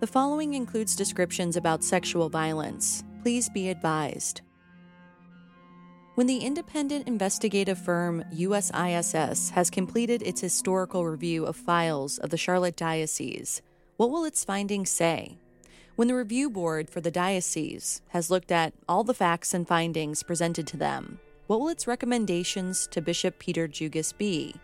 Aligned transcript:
The 0.00 0.06
following 0.06 0.54
includes 0.54 0.96
descriptions 0.96 1.58
about 1.58 1.84
sexual 1.84 2.30
violence. 2.30 3.04
Please 3.20 3.50
be 3.50 3.68
advised. 3.68 4.40
When 6.14 6.26
the 6.26 6.38
independent 6.38 7.06
investigative 7.06 7.78
firm 7.78 8.24
USISS 8.32 9.50
has 9.50 9.68
completed 9.68 10.22
its 10.22 10.40
historical 10.40 11.04
review 11.04 11.44
of 11.44 11.54
files 11.54 12.16
of 12.16 12.30
the 12.30 12.38
Charlotte 12.38 12.76
Diocese, 12.76 13.60
what 13.98 14.10
will 14.10 14.24
its 14.24 14.42
findings 14.42 14.88
say? 14.88 15.36
When 15.96 16.08
the 16.08 16.16
review 16.16 16.48
board 16.48 16.88
for 16.88 17.02
the 17.02 17.10
diocese 17.10 18.00
has 18.08 18.30
looked 18.30 18.50
at 18.50 18.72
all 18.88 19.04
the 19.04 19.12
facts 19.12 19.52
and 19.52 19.68
findings 19.68 20.22
presented 20.22 20.66
to 20.68 20.78
them, 20.78 21.20
what 21.46 21.60
will 21.60 21.68
its 21.68 21.86
recommendations 21.86 22.86
to 22.86 23.02
Bishop 23.02 23.38
Peter 23.38 23.68
Jugis 23.68 24.16
be? 24.16 24.54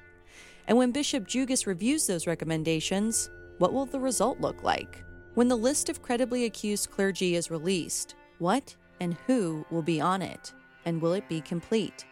And 0.66 0.78
when 0.78 0.92
Bishop 0.92 1.28
Jugis 1.28 1.66
reviews 1.66 2.06
those 2.06 2.26
recommendations, 2.26 3.28
what 3.58 3.74
will 3.74 3.84
the 3.84 4.00
result 4.00 4.40
look 4.40 4.62
like? 4.62 5.02
When 5.36 5.48
the 5.48 5.56
list 5.56 5.90
of 5.90 6.00
credibly 6.00 6.46
accused 6.46 6.90
clergy 6.90 7.34
is 7.34 7.50
released, 7.50 8.14
what 8.38 8.74
and 9.00 9.18
who 9.26 9.66
will 9.70 9.82
be 9.82 10.00
on 10.00 10.22
it? 10.22 10.54
And 10.86 11.02
will 11.02 11.12
it 11.12 11.28
be 11.28 11.42
complete? 11.42 12.06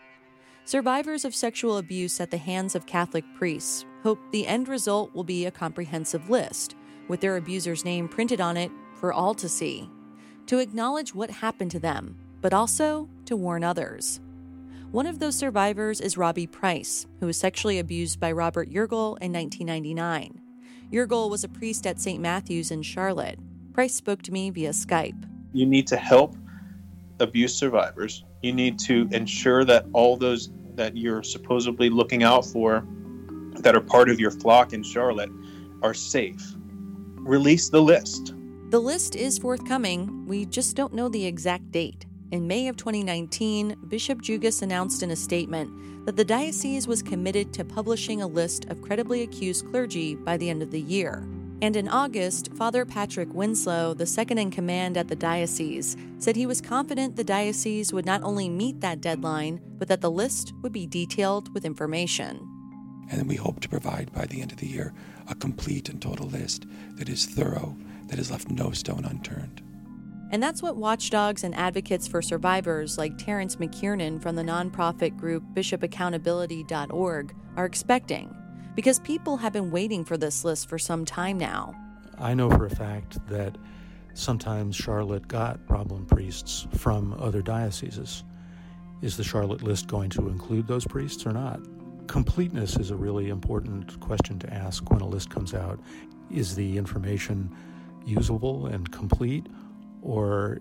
Survivors 0.66 1.24
of 1.24 1.34
sexual 1.34 1.78
abuse 1.78 2.20
at 2.20 2.30
the 2.30 2.36
hands 2.36 2.74
of 2.74 2.84
Catholic 2.84 3.24
priests 3.34 3.86
hope 4.02 4.18
the 4.30 4.46
end 4.46 4.68
result 4.68 5.14
will 5.14 5.24
be 5.24 5.46
a 5.46 5.50
comprehensive 5.50 6.28
list, 6.28 6.76
with 7.08 7.22
their 7.22 7.38
abuser's 7.38 7.82
name 7.82 8.10
printed 8.10 8.42
on 8.42 8.58
it 8.58 8.70
for 8.92 9.10
all 9.10 9.32
to 9.36 9.48
see, 9.48 9.88
to 10.44 10.58
acknowledge 10.58 11.14
what 11.14 11.30
happened 11.30 11.70
to 11.70 11.80
them, 11.80 12.18
but 12.42 12.52
also 12.52 13.08
to 13.24 13.36
warn 13.36 13.64
others. 13.64 14.20
One 14.90 15.06
of 15.06 15.18
those 15.18 15.34
survivors 15.34 15.98
is 16.02 16.18
Robbie 16.18 16.46
Price, 16.46 17.06
who 17.20 17.26
was 17.26 17.38
sexually 17.38 17.78
abused 17.78 18.20
by 18.20 18.32
Robert 18.32 18.68
Yurgel 18.68 19.16
in 19.22 19.32
1999. 19.32 20.42
Yurgel 20.92 21.30
was 21.30 21.44
a 21.44 21.48
priest 21.48 21.86
at 21.86 22.00
St. 22.00 22.20
Matthew's 22.20 22.70
in 22.70 22.82
Charlotte. 22.82 23.38
Price 23.72 23.94
spoke 23.94 24.22
to 24.22 24.32
me 24.32 24.50
via 24.50 24.70
Skype. 24.70 25.28
You 25.52 25.66
need 25.66 25.86
to 25.88 25.96
help 25.96 26.36
abuse 27.20 27.54
survivors. 27.54 28.24
You 28.42 28.52
need 28.52 28.78
to 28.80 29.08
ensure 29.12 29.64
that 29.64 29.86
all 29.92 30.16
those 30.16 30.50
that 30.74 30.96
you're 30.96 31.22
supposedly 31.22 31.88
looking 31.88 32.22
out 32.22 32.44
for 32.44 32.86
that 33.60 33.74
are 33.74 33.80
part 33.80 34.08
of 34.10 34.18
your 34.18 34.30
flock 34.30 34.72
in 34.72 34.82
Charlotte 34.82 35.30
are 35.82 35.94
safe. 35.94 36.42
Release 37.16 37.68
the 37.68 37.80
list. 37.80 38.34
The 38.70 38.80
list 38.80 39.14
is 39.14 39.38
forthcoming. 39.38 40.26
We 40.26 40.44
just 40.46 40.74
don't 40.76 40.92
know 40.92 41.08
the 41.08 41.24
exact 41.26 41.70
date. 41.70 42.06
In 42.30 42.48
May 42.48 42.68
of 42.68 42.76
2019, 42.76 43.76
Bishop 43.86 44.22
Jugis 44.22 44.62
announced 44.62 45.02
in 45.02 45.10
a 45.10 45.16
statement 45.16 46.06
that 46.06 46.16
the 46.16 46.24
diocese 46.24 46.88
was 46.88 47.02
committed 47.02 47.52
to 47.52 47.64
publishing 47.64 48.22
a 48.22 48.26
list 48.26 48.64
of 48.66 48.80
credibly 48.80 49.22
accused 49.22 49.70
clergy 49.70 50.14
by 50.14 50.36
the 50.36 50.48
end 50.48 50.62
of 50.62 50.70
the 50.70 50.80
year. 50.80 51.28
And 51.60 51.76
in 51.76 51.86
August, 51.86 52.52
Father 52.54 52.84
Patrick 52.84 53.32
Winslow, 53.32 53.94
the 53.94 54.06
second 54.06 54.38
in 54.38 54.50
command 54.50 54.96
at 54.96 55.08
the 55.08 55.14
diocese, 55.14 55.96
said 56.18 56.34
he 56.34 56.46
was 56.46 56.60
confident 56.60 57.16
the 57.16 57.24
diocese 57.24 57.92
would 57.92 58.06
not 58.06 58.22
only 58.22 58.48
meet 58.48 58.80
that 58.80 59.00
deadline, 59.00 59.60
but 59.78 59.88
that 59.88 60.00
the 60.00 60.10
list 60.10 60.52
would 60.62 60.72
be 60.72 60.86
detailed 60.86 61.52
with 61.54 61.64
information. 61.64 62.48
And 63.10 63.28
we 63.28 63.36
hope 63.36 63.60
to 63.60 63.68
provide 63.68 64.12
by 64.12 64.24
the 64.24 64.40
end 64.40 64.50
of 64.50 64.58
the 64.58 64.66
year 64.66 64.94
a 65.28 65.34
complete 65.34 65.88
and 65.90 66.00
total 66.00 66.26
list 66.26 66.66
that 66.96 67.08
is 67.08 67.26
thorough, 67.26 67.76
that 68.08 68.18
has 68.18 68.30
left 68.30 68.50
no 68.50 68.72
stone 68.72 69.04
unturned. 69.04 69.62
And 70.30 70.42
that's 70.42 70.62
what 70.62 70.76
watchdogs 70.76 71.44
and 71.44 71.54
advocates 71.54 72.08
for 72.08 72.20
survivors 72.20 72.98
like 72.98 73.18
Terrence 73.18 73.56
McKiernan 73.56 74.20
from 74.20 74.36
the 74.36 74.42
nonprofit 74.42 75.16
group 75.16 75.44
bishopaccountability.org 75.54 77.34
are 77.56 77.64
expecting 77.64 78.34
because 78.74 78.98
people 79.00 79.36
have 79.36 79.52
been 79.52 79.70
waiting 79.70 80.04
for 80.04 80.16
this 80.16 80.44
list 80.44 80.68
for 80.68 80.78
some 80.78 81.04
time 81.04 81.38
now. 81.38 81.74
I 82.18 82.34
know 82.34 82.50
for 82.50 82.66
a 82.66 82.70
fact 82.70 83.24
that 83.28 83.56
sometimes 84.14 84.76
Charlotte 84.76 85.28
got 85.28 85.64
problem 85.66 86.06
priests 86.06 86.66
from 86.76 87.14
other 87.20 87.42
dioceses. 87.42 88.24
Is 89.02 89.16
the 89.16 89.24
Charlotte 89.24 89.62
list 89.62 89.86
going 89.86 90.10
to 90.10 90.28
include 90.28 90.66
those 90.66 90.86
priests 90.86 91.26
or 91.26 91.32
not? 91.32 91.60
Completeness 92.06 92.76
is 92.76 92.90
a 92.90 92.96
really 92.96 93.28
important 93.28 93.98
question 94.00 94.38
to 94.40 94.52
ask 94.52 94.90
when 94.90 95.00
a 95.00 95.06
list 95.06 95.30
comes 95.30 95.54
out. 95.54 95.78
Is 96.30 96.54
the 96.54 96.76
information 96.76 97.54
usable 98.06 98.66
and 98.66 98.90
complete, 98.92 99.46
or 100.04 100.58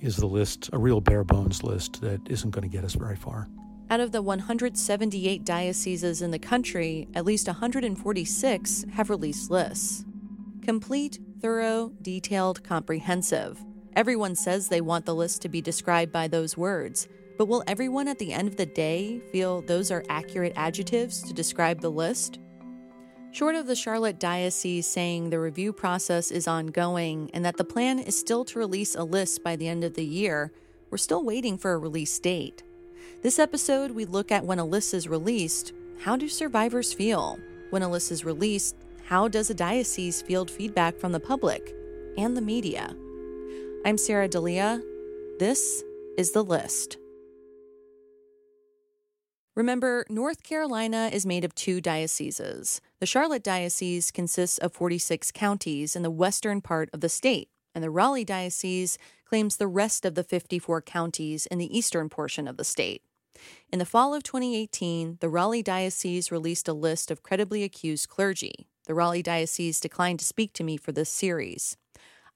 is 0.00 0.16
the 0.16 0.26
list 0.26 0.70
a 0.72 0.78
real 0.78 1.00
bare 1.00 1.24
bones 1.24 1.62
list 1.62 2.00
that 2.00 2.20
isn't 2.30 2.50
going 2.50 2.62
to 2.62 2.74
get 2.74 2.84
us 2.84 2.94
very 2.94 3.16
far? 3.16 3.48
Out 3.90 4.00
of 4.00 4.12
the 4.12 4.22
178 4.22 5.44
dioceses 5.44 6.22
in 6.22 6.30
the 6.30 6.38
country, 6.38 7.06
at 7.14 7.26
least 7.26 7.48
146 7.48 8.84
have 8.92 9.10
released 9.10 9.50
lists. 9.50 10.04
Complete, 10.62 11.18
thorough, 11.40 11.92
detailed, 12.00 12.64
comprehensive. 12.64 13.62
Everyone 13.94 14.34
says 14.34 14.68
they 14.68 14.80
want 14.80 15.04
the 15.04 15.14
list 15.14 15.42
to 15.42 15.48
be 15.48 15.60
described 15.60 16.10
by 16.10 16.28
those 16.28 16.56
words, 16.56 17.06
but 17.36 17.46
will 17.46 17.64
everyone 17.66 18.08
at 18.08 18.18
the 18.18 18.32
end 18.32 18.48
of 18.48 18.56
the 18.56 18.66
day 18.66 19.20
feel 19.30 19.60
those 19.62 19.90
are 19.90 20.04
accurate 20.08 20.54
adjectives 20.56 21.22
to 21.22 21.34
describe 21.34 21.80
the 21.80 21.90
list? 21.90 22.38
Short 23.34 23.56
of 23.56 23.66
the 23.66 23.74
Charlotte 23.74 24.20
Diocese 24.20 24.86
saying 24.86 25.30
the 25.30 25.40
review 25.40 25.72
process 25.72 26.30
is 26.30 26.46
ongoing 26.46 27.32
and 27.34 27.44
that 27.44 27.56
the 27.56 27.64
plan 27.64 27.98
is 27.98 28.16
still 28.16 28.44
to 28.44 28.60
release 28.60 28.94
a 28.94 29.02
list 29.02 29.42
by 29.42 29.56
the 29.56 29.66
end 29.66 29.82
of 29.82 29.94
the 29.94 30.04
year, 30.04 30.52
we're 30.88 30.98
still 30.98 31.24
waiting 31.24 31.58
for 31.58 31.72
a 31.72 31.78
release 31.78 32.16
date. 32.20 32.62
This 33.22 33.40
episode, 33.40 33.90
we 33.90 34.04
look 34.04 34.30
at 34.30 34.44
when 34.44 34.60
a 34.60 34.64
list 34.64 34.94
is 34.94 35.08
released, 35.08 35.72
how 35.98 36.14
do 36.14 36.28
survivors 36.28 36.92
feel? 36.92 37.40
When 37.70 37.82
a 37.82 37.90
list 37.90 38.12
is 38.12 38.24
released, 38.24 38.76
how 39.04 39.26
does 39.26 39.50
a 39.50 39.54
diocese 39.54 40.22
field 40.22 40.48
feedback 40.48 40.96
from 40.96 41.10
the 41.10 41.18
public 41.18 41.74
and 42.16 42.36
the 42.36 42.40
media? 42.40 42.94
I'm 43.84 43.98
Sarah 43.98 44.28
Delia. 44.28 44.80
This 45.40 45.82
is 46.16 46.30
The 46.30 46.44
List. 46.44 46.98
Remember, 49.54 50.04
North 50.08 50.42
Carolina 50.42 51.10
is 51.12 51.24
made 51.24 51.44
of 51.44 51.54
two 51.54 51.80
dioceses. 51.80 52.80
The 52.98 53.06
Charlotte 53.06 53.44
Diocese 53.44 54.10
consists 54.10 54.58
of 54.58 54.72
46 54.72 55.30
counties 55.30 55.94
in 55.94 56.02
the 56.02 56.10
western 56.10 56.60
part 56.60 56.90
of 56.92 57.00
the 57.00 57.08
state, 57.08 57.50
and 57.72 57.84
the 57.84 57.90
Raleigh 57.90 58.24
Diocese 58.24 58.98
claims 59.24 59.56
the 59.56 59.68
rest 59.68 60.04
of 60.04 60.16
the 60.16 60.24
54 60.24 60.82
counties 60.82 61.46
in 61.46 61.58
the 61.58 61.76
eastern 61.76 62.08
portion 62.08 62.48
of 62.48 62.56
the 62.56 62.64
state. 62.64 63.02
In 63.72 63.78
the 63.78 63.86
fall 63.86 64.12
of 64.12 64.24
2018, 64.24 65.18
the 65.20 65.28
Raleigh 65.28 65.62
Diocese 65.62 66.32
released 66.32 66.66
a 66.66 66.72
list 66.72 67.12
of 67.12 67.22
credibly 67.22 67.62
accused 67.62 68.08
clergy. 68.08 68.66
The 68.86 68.94
Raleigh 68.94 69.22
Diocese 69.22 69.78
declined 69.78 70.18
to 70.18 70.24
speak 70.24 70.52
to 70.54 70.64
me 70.64 70.76
for 70.76 70.90
this 70.90 71.10
series. 71.10 71.76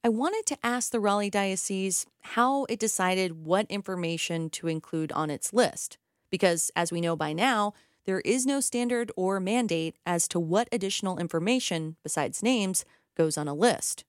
I 0.04 0.08
wanted 0.08 0.46
to 0.46 0.58
ask 0.62 0.92
the 0.92 1.00
Raleigh 1.00 1.30
Diocese 1.30 2.06
how 2.20 2.64
it 2.68 2.78
decided 2.78 3.44
what 3.44 3.66
information 3.68 4.50
to 4.50 4.68
include 4.68 5.10
on 5.10 5.30
its 5.30 5.52
list 5.52 5.98
because, 6.30 6.70
as 6.76 6.92
we 6.92 7.00
know 7.00 7.16
by 7.16 7.32
now, 7.32 7.72
there 8.04 8.20
is 8.20 8.46
no 8.46 8.60
standard 8.60 9.12
or 9.16 9.38
mandate 9.38 9.96
as 10.06 10.28
to 10.28 10.40
what 10.40 10.68
additional 10.72 11.18
information, 11.18 11.96
besides 12.02 12.42
names, 12.42 12.84
goes 13.16 13.36
on 13.36 13.48
a 13.48 13.54
list. 13.54 14.04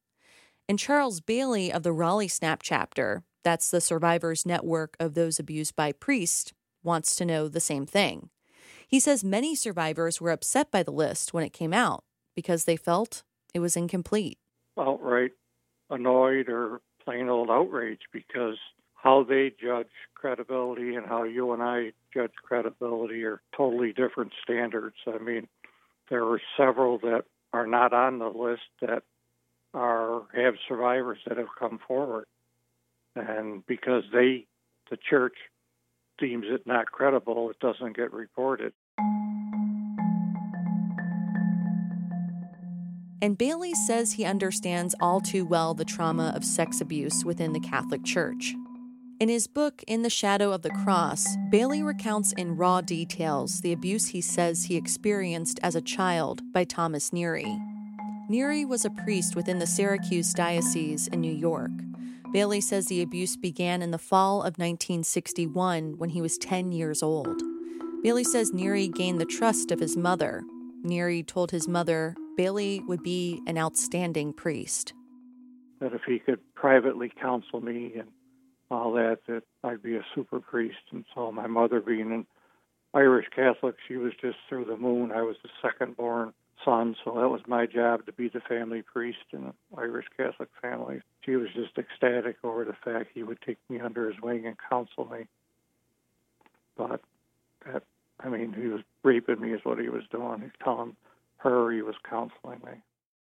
And 0.69 0.79
Charles 0.79 1.19
Bailey 1.19 1.71
of 1.71 1.83
the 1.83 1.91
Raleigh 1.91 2.27
SNAP 2.27 2.61
chapter, 2.61 3.23
that's 3.43 3.71
the 3.71 3.81
survivors 3.81 4.45
network 4.45 4.95
of 4.99 5.15
those 5.15 5.39
abused 5.39 5.75
by 5.75 5.91
priests, 5.91 6.53
wants 6.83 7.15
to 7.15 7.25
know 7.25 7.47
the 7.47 7.59
same 7.59 7.85
thing. 7.85 8.29
He 8.87 8.99
says 8.99 9.23
many 9.23 9.55
survivors 9.55 10.21
were 10.21 10.31
upset 10.31 10.71
by 10.71 10.83
the 10.83 10.91
list 10.91 11.33
when 11.33 11.43
it 11.43 11.53
came 11.53 11.73
out 11.73 12.03
because 12.35 12.65
they 12.65 12.75
felt 12.75 13.23
it 13.53 13.59
was 13.59 13.75
incomplete. 13.75 14.37
Outright 14.79 15.31
annoyed 15.89 16.49
or 16.49 16.81
plain 17.03 17.29
old 17.29 17.49
outrage 17.49 18.01
because 18.13 18.57
how 19.01 19.23
they 19.23 19.51
judge 19.61 19.87
credibility 20.13 20.95
and 20.95 21.05
how 21.05 21.23
you 21.23 21.53
and 21.53 21.63
I 21.63 21.93
judge 22.13 22.33
credibility 22.43 23.23
are 23.23 23.41
totally 23.55 23.93
different 23.93 24.33
standards. 24.43 24.95
I 25.07 25.19
mean, 25.19 25.47
there 26.09 26.25
are 26.25 26.41
several 26.57 26.97
that 26.99 27.23
are 27.53 27.67
not 27.67 27.93
on 27.93 28.19
the 28.19 28.27
list 28.27 28.61
that 28.81 29.03
are 29.73 30.23
have 30.35 30.55
survivors 30.67 31.19
that 31.27 31.37
have 31.37 31.47
come 31.57 31.79
forward, 31.87 32.25
and 33.15 33.65
because 33.65 34.03
they, 34.11 34.45
the 34.89 34.97
church, 34.97 35.35
deems 36.17 36.45
it 36.49 36.67
not 36.67 36.91
credible, 36.91 37.49
it 37.49 37.59
doesn't 37.59 37.95
get 37.95 38.11
reported. 38.11 38.73
And 43.21 43.37
Bailey 43.37 43.73
says 43.75 44.13
he 44.13 44.25
understands 44.25 44.95
all 44.99 45.21
too 45.21 45.45
well 45.45 45.73
the 45.73 45.85
trauma 45.85 46.33
of 46.35 46.43
sex 46.43 46.81
abuse 46.81 47.23
within 47.23 47.53
the 47.53 47.59
Catholic 47.59 48.03
Church. 48.03 48.55
In 49.19 49.27
his 49.27 49.47
book, 49.47 49.83
In 49.85 50.01
the 50.03 50.09
Shadow 50.09 50.53
of 50.53 50.61
the 50.61 50.69
Cross, 50.69 51.27
Bailey 51.49 51.83
recounts 51.83 52.31
in 52.31 52.55
raw 52.55 52.79
details 52.79 53.59
the 53.59 53.73
abuse 53.73 54.07
he 54.07 54.21
says 54.21 54.63
he 54.63 54.77
experienced 54.77 55.59
as 55.61 55.75
a 55.75 55.81
child 55.81 56.41
by 56.53 56.63
Thomas 56.63 57.09
Neary. 57.09 57.59
Neary 58.29 58.65
was 58.65 58.85
a 58.85 58.89
priest 58.89 59.35
within 59.35 59.59
the 59.59 59.67
Syracuse 59.67 60.33
Diocese 60.33 61.07
in 61.07 61.19
New 61.19 61.33
York. 61.33 61.71
Bailey 62.31 62.61
says 62.61 62.85
the 62.85 63.01
abuse 63.01 63.35
began 63.35 63.81
in 63.81 63.91
the 63.91 63.97
fall 63.97 64.37
of 64.39 64.57
1961 64.57 65.97
when 65.97 66.11
he 66.11 66.21
was 66.21 66.37
10 66.37 66.71
years 66.71 67.03
old. 67.03 67.41
Bailey 68.01 68.23
says 68.23 68.51
Neary 68.51 68.87
gained 68.87 69.19
the 69.19 69.25
trust 69.25 69.69
of 69.69 69.81
his 69.81 69.97
mother. 69.97 70.43
Neary 70.85 71.27
told 71.27 71.51
his 71.51 71.67
mother 71.67 72.15
Bailey 72.37 72.79
would 72.87 73.03
be 73.03 73.41
an 73.47 73.57
outstanding 73.57 74.31
priest. 74.31 74.93
that 75.81 75.93
if 75.93 76.01
he 76.07 76.19
could 76.19 76.39
privately 76.55 77.11
counsel 77.21 77.59
me 77.59 77.91
and 77.97 78.07
all 78.71 78.93
that, 78.93 79.19
that 79.27 79.43
I'd 79.63 79.81
be 79.81 79.95
a 79.95 80.05
super 80.15 80.39
priest. 80.39 80.77
And 80.91 81.05
so 81.15 81.31
my 81.31 81.47
mother 81.47 81.81
being 81.81 82.11
an 82.11 82.25
Irish 82.93 83.27
Catholic, 83.35 83.75
she 83.87 83.97
was 83.97 84.13
just 84.21 84.37
through 84.47 84.65
the 84.65 84.77
moon. 84.77 85.11
I 85.11 85.21
was 85.21 85.37
the 85.43 85.49
second 85.61 85.97
born 85.97 86.33
son, 86.65 86.95
so 87.03 87.13
that 87.15 87.29
was 87.29 87.41
my 87.47 87.65
job 87.65 88.05
to 88.05 88.11
be 88.11 88.29
the 88.29 88.41
family 88.41 88.81
priest 88.81 89.19
in 89.31 89.45
an 89.45 89.53
Irish 89.77 90.07
Catholic 90.15 90.49
family. 90.61 91.01
She 91.25 91.35
was 91.35 91.49
just 91.53 91.77
ecstatic 91.77 92.37
over 92.43 92.65
the 92.65 92.75
fact 92.83 93.11
he 93.13 93.23
would 93.23 93.41
take 93.41 93.57
me 93.69 93.79
under 93.79 94.09
his 94.09 94.21
wing 94.21 94.45
and 94.45 94.55
counsel 94.69 95.05
me. 95.05 95.25
But 96.77 97.01
that, 97.65 97.83
I 98.19 98.29
mean, 98.29 98.53
he 98.53 98.67
was 98.67 98.81
raping 99.03 99.41
me 99.41 99.53
is 99.53 99.61
what 99.63 99.79
he 99.79 99.89
was 99.89 100.03
doing. 100.11 100.41
He's 100.41 100.51
telling 100.63 100.95
her 101.37 101.71
he 101.71 101.81
was 101.81 101.95
counseling 102.09 102.59
me. 102.65 102.81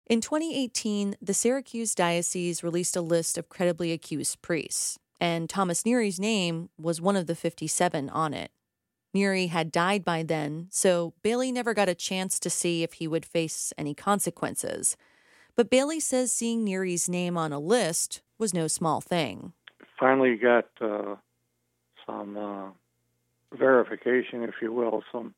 In 0.07 0.21
2018, 0.21 1.17
the 1.23 1.33
Syracuse 1.33 1.95
Diocese 1.95 2.63
released 2.63 2.95
a 2.95 3.01
list 3.01 3.39
of 3.39 3.49
credibly 3.49 3.91
accused 3.91 4.43
priests, 4.43 4.99
and 5.25 5.49
Thomas 5.49 5.85
Neary's 5.85 6.21
name 6.21 6.69
was 6.79 7.01
one 7.01 7.17
of 7.17 7.27
the 7.27 7.35
57 7.35 8.11
on 8.11 8.35
it. 8.35 8.51
Neary 9.17 9.49
had 9.49 9.73
died 9.73 10.05
by 10.05 10.23
then, 10.23 10.67
so 10.71 11.15
Bailey 11.23 11.51
never 11.51 11.73
got 11.73 11.89
a 11.89 11.95
chance 11.95 12.39
to 12.39 12.51
see 12.51 12.83
if 12.83 12.95
he 12.95 13.09
would 13.09 13.25
face 13.25 13.73
any 13.79 13.95
consequences. 13.95 14.99
But 15.57 15.71
Bailey 15.71 15.99
says 15.99 16.31
seeing 16.31 16.63
Neary's 16.63 17.09
name 17.09 17.39
on 17.39 17.55
a 17.55 17.59
list 17.59 18.21
was 18.37 18.53
no 18.53 18.67
small 18.69 19.01
thing. 19.01 19.55
Finally 19.99 20.37
got 20.37 20.67
uh, 20.83 21.15
some 22.07 22.37
uh, 22.37 22.69
verification, 23.57 24.43
if 24.43 24.57
you 24.61 24.75
will. 24.75 25.05
Some 25.11 25.35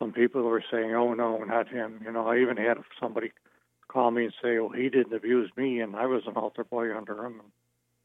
some 0.00 0.12
people 0.12 0.42
were 0.42 0.64
saying, 0.72 0.92
"Oh 0.96 1.14
no, 1.14 1.44
not 1.44 1.68
him." 1.68 2.00
You 2.04 2.10
know, 2.10 2.26
I 2.26 2.38
even 2.38 2.56
had 2.56 2.78
somebody 3.00 3.30
call 3.86 4.10
me 4.10 4.24
and 4.24 4.34
say, 4.42 4.58
"Well, 4.58 4.70
he 4.70 4.88
didn't 4.88 5.14
abuse 5.14 5.52
me, 5.56 5.78
and 5.78 5.94
I 5.94 6.06
was 6.06 6.22
an 6.26 6.34
altar 6.34 6.64
boy 6.64 6.96
under 6.96 7.24
him." 7.24 7.34
And 7.40 7.52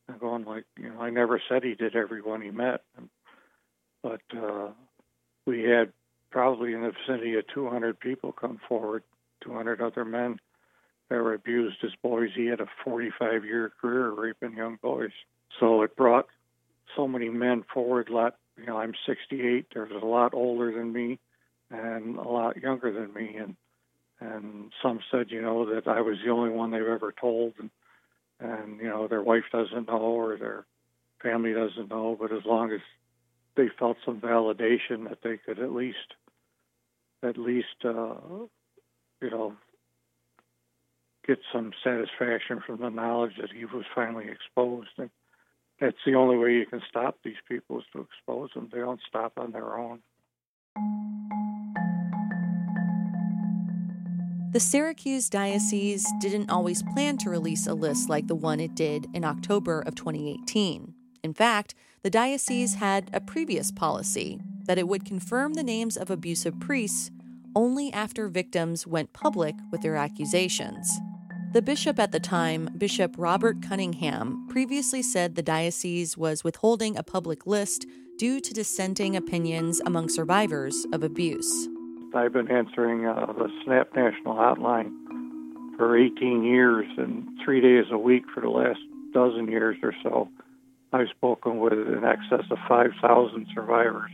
I'm 0.10 0.18
going 0.18 0.46
like, 0.46 0.66
you 0.78 0.90
know, 0.90 1.02
I 1.02 1.10
never 1.10 1.42
said 1.50 1.64
he 1.64 1.76
did 1.76 1.96
everyone 1.96 2.42
he 2.42 2.52
met, 2.52 2.82
but 4.02 4.22
uh, 4.36 4.70
we 5.46 5.64
had 5.64 5.94
probably 6.30 6.74
in 6.74 6.82
the 6.82 6.92
vicinity 6.92 7.36
of 7.36 7.46
200 7.54 8.00
people 8.00 8.32
come 8.32 8.60
forward, 8.68 9.04
200 9.44 9.82
other 9.82 10.04
men 10.04 10.40
that 11.10 11.16
were 11.16 11.34
abused 11.34 11.78
as 11.84 11.92
boys. 12.02 12.30
He 12.36 12.48
had 12.48 12.60
a 12.60 12.68
45 12.84 13.46
year 13.46 13.72
career 13.80 14.12
raping 14.12 14.58
young 14.58 14.78
boys, 14.82 15.12
so 15.60 15.84
it 15.84 15.96
brought 15.96 16.28
so 16.96 17.08
many 17.08 17.30
men 17.30 17.64
forward. 17.74 18.10
Lot, 18.10 18.36
you 18.58 18.66
know, 18.66 18.78
I'm 18.78 18.94
68. 19.06 19.68
There's 19.74 19.92
a 19.92 20.06
lot 20.06 20.34
older 20.34 20.72
than 20.72 20.92
me 20.92 21.20
and 21.70 22.18
a 22.18 22.28
lot 22.28 22.58
younger 22.58 22.92
than 22.92 23.14
me, 23.14 23.36
and 23.38 23.56
and 24.20 24.72
some 24.82 25.00
said, 25.12 25.32
you 25.32 25.42
know, 25.42 25.66
that 25.74 25.88
I 25.88 26.02
was 26.02 26.18
the 26.24 26.32
only 26.32 26.50
one 26.50 26.72
they've 26.72 26.82
ever 26.82 27.14
told, 27.20 27.54
and 27.60 27.70
and 28.44 28.80
you 28.80 28.90
know 28.90 29.08
their 29.08 29.22
wife 29.22 29.46
doesn't 29.52 29.88
know 29.88 29.98
or 29.98 30.38
their 30.38 30.66
family 31.22 31.54
doesn't 31.54 31.90
know, 31.90 32.18
but 32.20 32.32
as 32.32 32.46
long 32.46 32.72
as 32.72 32.82
they 33.56 33.70
felt 33.80 33.98
some 34.06 34.20
validation 34.20 35.08
that 35.10 35.20
they 35.24 35.38
could 35.38 35.60
at 35.60 35.72
least 35.72 36.14
at 37.24 37.38
least 37.38 37.86
uh, 37.86 38.16
you 39.22 39.30
know 39.30 39.54
get 41.26 41.40
some 41.54 41.72
satisfaction 41.84 42.62
from 42.66 42.82
the 42.82 42.90
knowledge 42.90 43.34
that 43.40 43.52
he 43.52 43.66
was 43.66 43.86
finally 43.96 44.26
exposed. 44.30 44.90
And 44.98 45.10
that's 45.80 45.98
the 46.06 46.16
only 46.16 46.38
way 46.38 46.54
you 46.54 46.66
can 46.66 46.82
stop 46.90 47.18
these 47.24 47.42
people 47.48 47.80
is 47.80 47.86
to 47.94 48.02
expose 48.02 48.50
them. 48.54 48.70
They 48.72 48.80
don't 48.80 49.00
stop 49.08 49.34
on 49.38 49.52
their 49.52 49.78
own 49.78 50.00
The 54.54 54.60
Syracuse 54.60 55.32
Diocese 55.32 56.06
didn't 56.20 56.52
always 56.52 56.84
plan 56.84 57.18
to 57.18 57.32
release 57.32 57.66
a 57.66 57.74
list 57.74 58.08
like 58.08 58.28
the 58.28 58.36
one 58.36 58.60
it 58.60 58.76
did 58.76 59.08
in 59.12 59.26
October 59.26 59.82
of 59.82 59.96
2018. 59.96 60.94
In 61.24 61.34
fact, 61.34 61.74
the 62.04 62.12
diocese 62.12 62.76
had 62.76 63.10
a 63.14 63.20
previous 63.20 63.72
policy 63.72 64.40
that 64.66 64.78
it 64.78 64.88
would 64.88 65.06
confirm 65.06 65.56
the 65.56 65.64
names 65.64 65.98
of 65.98 66.12
abusive 66.12 66.60
priests 66.60 67.10
only 67.56 67.92
after 67.94 68.28
victims 68.28 68.86
went 68.86 69.12
public 69.12 69.56
with 69.72 69.82
their 69.82 69.96
accusations. 69.96 71.00
The 71.54 71.64
bishop 71.64 71.98
at 71.98 72.12
the 72.12 72.20
time, 72.20 72.70
Bishop 72.78 73.16
Robert 73.18 73.64
Cunningham, 73.64 74.46
previously 74.50 75.02
said 75.02 75.34
the 75.34 75.42
diocese 75.42 76.16
was 76.16 76.44
withholding 76.44 76.96
a 76.96 77.02
public 77.02 77.48
list 77.48 77.88
due 78.20 78.40
to 78.40 78.54
dissenting 78.54 79.16
opinions 79.16 79.82
among 79.84 80.10
survivors 80.10 80.86
of 80.94 81.02
abuse. 81.02 81.70
I've 82.16 82.34
been 82.34 82.52
answering 82.52 83.06
uh, 83.06 83.34
the 83.34 83.50
SNAP 83.64 83.96
National 83.96 84.36
Hotline 84.36 84.92
for 85.78 85.98
18 85.98 86.44
years 86.44 86.86
and 86.98 87.28
three 87.44 87.60
days 87.60 87.86
a 87.92 87.98
week 87.98 88.24
for 88.34 88.42
the 88.42 88.50
last 88.50 88.80
dozen 89.14 89.48
years 89.48 89.78
or 89.82 89.94
so. 90.04 90.30
I've 90.92 91.10
spoken 91.10 91.60
with 91.60 91.74
in 91.74 92.04
excess 92.04 92.46
of 92.52 92.58
5,000 92.68 93.48
survivors, 93.54 94.12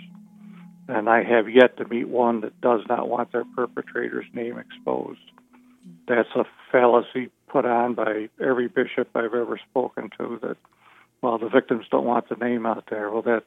and 0.87 1.09
I 1.09 1.23
have 1.23 1.49
yet 1.49 1.75
to 1.77 1.87
meet 1.87 2.07
one 2.07 2.41
that 2.41 2.59
does 2.61 2.81
not 2.87 3.09
want 3.09 3.33
their 3.33 3.43
perpetrator's 3.43 4.25
name 4.33 4.57
exposed. 4.57 5.19
That's 6.07 6.29
a 6.35 6.45
fallacy 6.71 7.29
put 7.49 7.65
on 7.65 7.95
by 7.95 8.29
every 8.39 8.67
bishop 8.67 9.09
I've 9.13 9.33
ever 9.33 9.59
spoken 9.69 10.09
to 10.17 10.39
that, 10.41 10.57
well, 11.21 11.37
the 11.37 11.49
victims 11.49 11.85
don't 11.91 12.05
want 12.05 12.29
the 12.29 12.35
name 12.35 12.65
out 12.65 12.85
there. 12.89 13.11
Well, 13.11 13.23
that's 13.23 13.45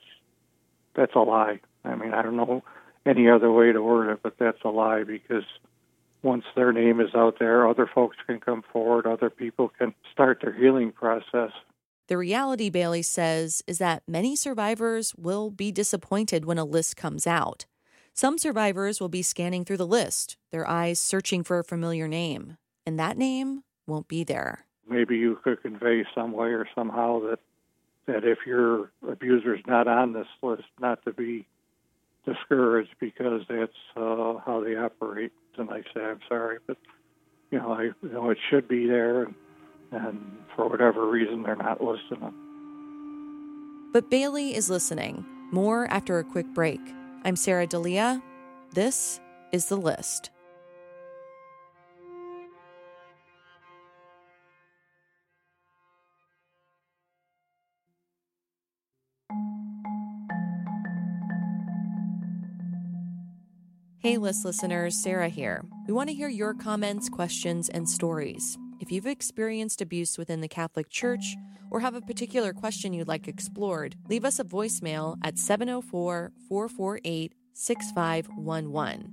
that's 0.94 1.14
a 1.14 1.20
lie. 1.20 1.60
I 1.84 1.94
mean, 1.94 2.12
I 2.12 2.20
don't 2.20 2.37
know 2.37 2.62
any 3.06 3.28
other 3.28 3.50
way 3.50 3.72
to 3.72 3.82
word 3.82 4.12
it, 4.12 4.20
but 4.22 4.38
that's 4.38 4.62
a 4.64 4.69
lie 4.69 5.04
because 5.04 5.44
once 6.22 6.44
their 6.54 6.72
name 6.72 7.00
is 7.00 7.14
out 7.14 7.38
there, 7.38 7.69
other 7.69 7.90
folks 7.93 8.16
can 8.26 8.38
come 8.40 8.62
forward, 8.72 9.06
other 9.06 9.31
people 9.31 9.70
can 9.76 9.94
start 10.12 10.40
their 10.43 10.52
healing 10.52 10.93
process. 10.93 11.50
The 12.08 12.16
reality, 12.16 12.70
Bailey 12.70 13.02
says, 13.02 13.62
is 13.66 13.78
that 13.78 14.02
many 14.06 14.37
survivors 14.37 15.14
will 15.16 15.50
be 15.50 15.72
disappointed 15.72 16.44
when 16.44 16.58
a 16.58 16.64
list 16.64 16.96
comes 16.96 17.26
out. 17.26 17.66
Some 18.14 18.38
survivors 18.38 19.00
will 19.00 19.08
be 19.08 19.22
scanning 19.22 19.64
through 19.64 19.78
the 19.78 19.87
list, 19.87 20.37
their 20.50 20.69
eyes 20.69 21.00
searching 21.00 21.43
for 21.43 21.58
a 21.58 21.64
familiar 21.64 22.06
name, 22.06 22.58
and 22.84 22.98
that 22.98 23.16
name 23.16 23.62
won't 23.87 24.08
be 24.08 24.22
there. 24.22 24.66
Maybe 24.87 25.16
you 25.16 25.38
could 25.43 25.62
convey 25.62 26.05
some 26.14 26.32
way 26.32 26.48
or 26.48 26.69
somehow 26.75 27.20
that 27.31 27.38
that 28.06 28.25
if 28.25 28.38
your 28.44 28.90
abuser's 29.08 29.60
not 29.66 29.87
on 29.87 30.12
this 30.12 30.26
list, 30.43 30.64
not 30.81 31.05
to 31.05 31.12
be 31.12 31.46
discouraged 32.24 32.94
because 33.00 33.42
that's 33.48 33.72
uh, 33.96 34.34
how 34.44 34.62
they 34.64 34.76
operate. 34.76 35.32
And 35.56 35.70
I 35.70 35.82
say, 35.94 36.02
I'm 36.02 36.20
sorry, 36.28 36.58
but 36.66 36.76
you 37.50 37.58
know, 37.58 37.72
I 37.72 37.82
you 37.82 38.12
know 38.12 38.30
it 38.30 38.38
should 38.50 38.66
be 38.69 38.86
there, 38.86 39.24
and, 39.24 39.34
and 39.93 40.36
for 40.56 40.69
whatever 40.69 41.06
reason, 41.06 41.43
they're 41.43 41.56
not 41.56 41.82
listening. 41.82 42.32
But 43.93 44.10
Bailey 44.10 44.55
is 44.55 44.70
listening. 44.70 45.26
More 45.50 45.86
after 45.88 46.19
a 46.19 46.24
quick 46.24 46.46
break. 46.55 46.81
I'm 47.24 47.36
Sarah 47.36 47.67
Delia. 47.67 48.22
This 48.72 49.20
is 49.52 49.67
the 49.67 49.76
list. 49.76 50.31
Hey, 64.02 64.16
list 64.16 64.44
listeners, 64.44 65.00
Sarah 65.00 65.28
here. 65.28 65.62
We 65.86 65.94
want 65.94 66.08
to 66.08 66.14
hear 66.14 66.26
your 66.26 66.54
comments, 66.54 67.08
questions, 67.08 67.68
and 67.68 67.88
stories. 67.88 68.58
If 68.80 68.90
you've 68.90 69.06
experienced 69.06 69.80
abuse 69.80 70.18
within 70.18 70.40
the 70.40 70.48
Catholic 70.48 70.90
Church 70.90 71.36
or 71.70 71.78
have 71.78 71.94
a 71.94 72.00
particular 72.00 72.52
question 72.52 72.92
you'd 72.92 73.06
like 73.06 73.28
explored, 73.28 73.94
leave 74.08 74.24
us 74.24 74.40
a 74.40 74.44
voicemail 74.44 75.18
at 75.22 75.38
704 75.38 76.32
448 76.48 77.32
6511. 77.52 79.08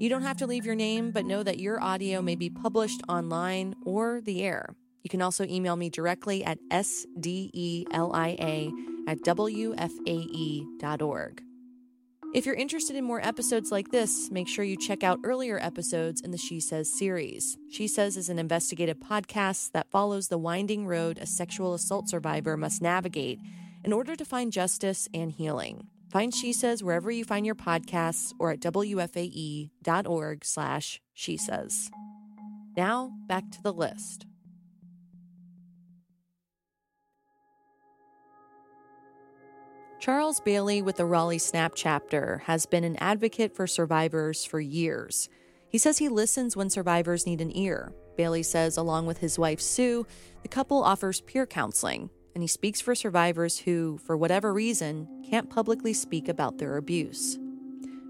You 0.00 0.08
don't 0.08 0.22
have 0.22 0.38
to 0.38 0.46
leave 0.46 0.64
your 0.64 0.76
name, 0.76 1.10
but 1.10 1.26
know 1.26 1.42
that 1.42 1.60
your 1.60 1.82
audio 1.82 2.22
may 2.22 2.34
be 2.34 2.48
published 2.48 3.02
online 3.10 3.74
or 3.84 4.22
the 4.22 4.42
air. 4.42 4.74
You 5.02 5.10
can 5.10 5.20
also 5.20 5.44
email 5.44 5.76
me 5.76 5.90
directly 5.90 6.42
at 6.42 6.58
sdelia 6.70 7.84
at 9.06 9.18
wfae.org. 9.18 9.92
If 12.34 12.46
you're 12.46 12.54
interested 12.54 12.96
in 12.96 13.04
more 13.04 13.20
episodes 13.20 13.70
like 13.70 13.90
this, 13.90 14.30
make 14.30 14.48
sure 14.48 14.64
you 14.64 14.78
check 14.78 15.04
out 15.04 15.20
earlier 15.22 15.58
episodes 15.58 16.22
in 16.22 16.30
the 16.30 16.38
She 16.38 16.60
Says 16.60 16.90
series. 16.90 17.58
She 17.70 17.86
Says 17.86 18.16
is 18.16 18.30
an 18.30 18.38
investigative 18.38 18.96
podcast 19.00 19.72
that 19.72 19.90
follows 19.90 20.28
the 20.28 20.38
winding 20.38 20.86
road 20.86 21.18
a 21.18 21.26
sexual 21.26 21.74
assault 21.74 22.08
survivor 22.08 22.56
must 22.56 22.80
navigate 22.80 23.38
in 23.84 23.92
order 23.92 24.16
to 24.16 24.24
find 24.24 24.50
justice 24.50 25.10
and 25.12 25.30
healing. 25.30 25.88
Find 26.10 26.34
She 26.34 26.54
Says 26.54 26.82
wherever 26.82 27.10
you 27.10 27.26
find 27.26 27.44
your 27.44 27.54
podcasts 27.54 28.32
or 28.38 28.50
at 28.50 28.60
wfae.org 28.60 30.44
slash 30.46 31.02
she 31.12 31.36
says. 31.36 31.90
Now, 32.78 33.12
back 33.26 33.50
to 33.50 33.62
the 33.62 33.74
list. 33.74 34.24
Charles 40.02 40.40
Bailey 40.40 40.82
with 40.82 40.96
the 40.96 41.04
Raleigh 41.04 41.38
Snap 41.38 41.74
chapter 41.76 42.42
has 42.46 42.66
been 42.66 42.82
an 42.82 42.96
advocate 42.96 43.54
for 43.54 43.68
survivors 43.68 44.44
for 44.44 44.58
years. 44.58 45.28
He 45.68 45.78
says 45.78 45.98
he 45.98 46.08
listens 46.08 46.56
when 46.56 46.70
survivors 46.70 47.24
need 47.24 47.40
an 47.40 47.56
ear. 47.56 47.92
Bailey 48.16 48.42
says, 48.42 48.76
along 48.76 49.06
with 49.06 49.18
his 49.18 49.38
wife 49.38 49.60
Sue, 49.60 50.04
the 50.42 50.48
couple 50.48 50.82
offers 50.82 51.20
peer 51.20 51.46
counseling, 51.46 52.10
and 52.34 52.42
he 52.42 52.48
speaks 52.48 52.80
for 52.80 52.96
survivors 52.96 53.58
who, 53.60 53.96
for 53.98 54.16
whatever 54.16 54.52
reason, 54.52 55.06
can't 55.30 55.48
publicly 55.48 55.92
speak 55.92 56.28
about 56.28 56.58
their 56.58 56.78
abuse. 56.78 57.38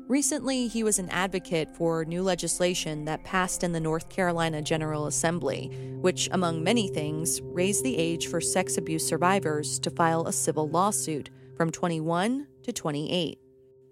Recently, 0.08 0.68
he 0.68 0.82
was 0.82 0.98
an 0.98 1.10
advocate 1.10 1.76
for 1.76 2.06
new 2.06 2.22
legislation 2.22 3.04
that 3.04 3.22
passed 3.22 3.62
in 3.62 3.72
the 3.72 3.80
North 3.80 4.08
Carolina 4.08 4.62
General 4.62 5.08
Assembly, 5.08 5.68
which, 6.00 6.30
among 6.32 6.64
many 6.64 6.88
things, 6.88 7.42
raised 7.42 7.84
the 7.84 7.98
age 7.98 8.28
for 8.28 8.40
sex 8.40 8.78
abuse 8.78 9.06
survivors 9.06 9.78
to 9.80 9.90
file 9.90 10.26
a 10.26 10.32
civil 10.32 10.70
lawsuit 10.70 11.28
from 11.62 11.70
21 11.70 12.48
to 12.64 12.72
28. 12.72 13.38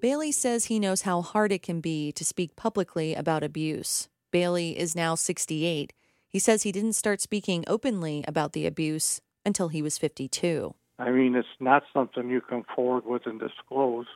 Bailey 0.00 0.32
says 0.32 0.64
he 0.64 0.80
knows 0.80 1.02
how 1.02 1.22
hard 1.22 1.52
it 1.52 1.62
can 1.62 1.80
be 1.80 2.10
to 2.10 2.24
speak 2.24 2.56
publicly 2.56 3.14
about 3.14 3.44
abuse. 3.44 4.08
Bailey 4.32 4.76
is 4.76 4.96
now 4.96 5.14
68. 5.14 5.92
He 6.26 6.38
says 6.40 6.64
he 6.64 6.72
didn't 6.72 6.94
start 6.94 7.20
speaking 7.20 7.62
openly 7.68 8.24
about 8.26 8.54
the 8.54 8.66
abuse 8.66 9.20
until 9.46 9.68
he 9.68 9.82
was 9.82 9.98
52. 9.98 10.74
I 10.98 11.12
mean, 11.12 11.36
it's 11.36 11.46
not 11.60 11.84
something 11.92 12.28
you 12.28 12.40
come 12.40 12.64
forward 12.74 13.06
with 13.06 13.24
and 13.24 13.38
disclose 13.38 14.06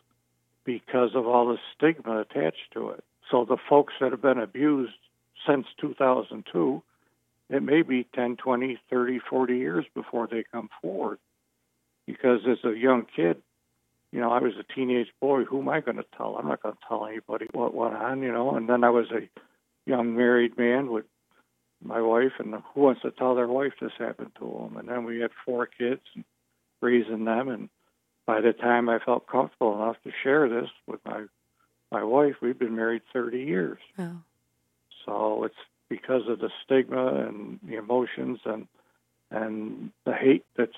because 0.64 1.10
of 1.14 1.28
all 1.28 1.46
the 1.46 1.58
stigma 1.76 2.22
attached 2.22 2.72
to 2.72 2.88
it. 2.88 3.04
So 3.30 3.44
the 3.44 3.58
folks 3.68 3.94
that 4.00 4.10
have 4.10 4.20
been 4.20 4.40
abused 4.40 4.98
since 5.46 5.68
2002, 5.80 6.82
it 7.50 7.62
may 7.62 7.82
be 7.82 8.08
10, 8.16 8.34
20, 8.34 8.80
30, 8.90 9.20
40 9.30 9.56
years 9.56 9.84
before 9.94 10.26
they 10.26 10.42
come 10.50 10.68
forward. 10.82 11.20
Because 12.06 12.40
as 12.48 12.58
a 12.64 12.76
young 12.76 13.06
kid, 13.16 13.42
you 14.12 14.20
know, 14.20 14.30
I 14.30 14.40
was 14.40 14.52
a 14.58 14.72
teenage 14.74 15.08
boy. 15.20 15.44
Who 15.44 15.60
am 15.60 15.68
I 15.68 15.80
going 15.80 15.96
to 15.96 16.04
tell? 16.16 16.36
I'm 16.36 16.48
not 16.48 16.62
going 16.62 16.74
to 16.74 16.80
tell 16.86 17.06
anybody 17.06 17.46
what 17.52 17.74
went 17.74 17.94
on, 17.94 18.22
you 18.22 18.32
know. 18.32 18.54
And 18.54 18.68
then 18.68 18.84
I 18.84 18.90
was 18.90 19.06
a 19.10 19.28
young 19.86 20.16
married 20.16 20.56
man 20.56 20.90
with 20.90 21.04
my 21.82 22.00
wife, 22.00 22.32
and 22.38 22.54
who 22.74 22.80
wants 22.80 23.02
to 23.02 23.10
tell 23.10 23.34
their 23.34 23.48
wife 23.48 23.72
this 23.80 23.92
happened 23.98 24.32
to 24.38 24.44
them? 24.44 24.76
And 24.76 24.88
then 24.88 25.04
we 25.04 25.20
had 25.20 25.30
four 25.44 25.66
kids, 25.66 26.00
and 26.14 26.24
raising 26.80 27.24
them, 27.24 27.48
and 27.48 27.68
by 28.26 28.40
the 28.40 28.52
time 28.52 28.88
I 28.88 28.98
felt 28.98 29.26
comfortable 29.26 29.74
enough 29.74 29.96
to 30.04 30.10
share 30.22 30.48
this 30.48 30.70
with 30.86 31.00
my 31.04 31.24
my 31.90 32.02
wife, 32.02 32.34
we've 32.42 32.58
been 32.58 32.74
married 32.74 33.02
30 33.12 33.38
years. 33.38 33.78
Oh. 33.98 34.16
So 35.06 35.44
it's 35.44 35.54
because 35.88 36.22
of 36.28 36.40
the 36.40 36.50
stigma 36.64 37.26
and 37.26 37.60
the 37.62 37.76
emotions 37.76 38.40
and 38.44 38.66
and 39.30 39.90
the 40.04 40.12
hate 40.12 40.44
that's 40.56 40.72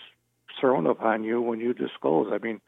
thrown 0.60 0.86
upon 0.86 1.24
you 1.24 1.40
when 1.40 1.60
you 1.60 1.74
disclose. 1.74 2.32
I 2.32 2.38
mean, 2.38 2.60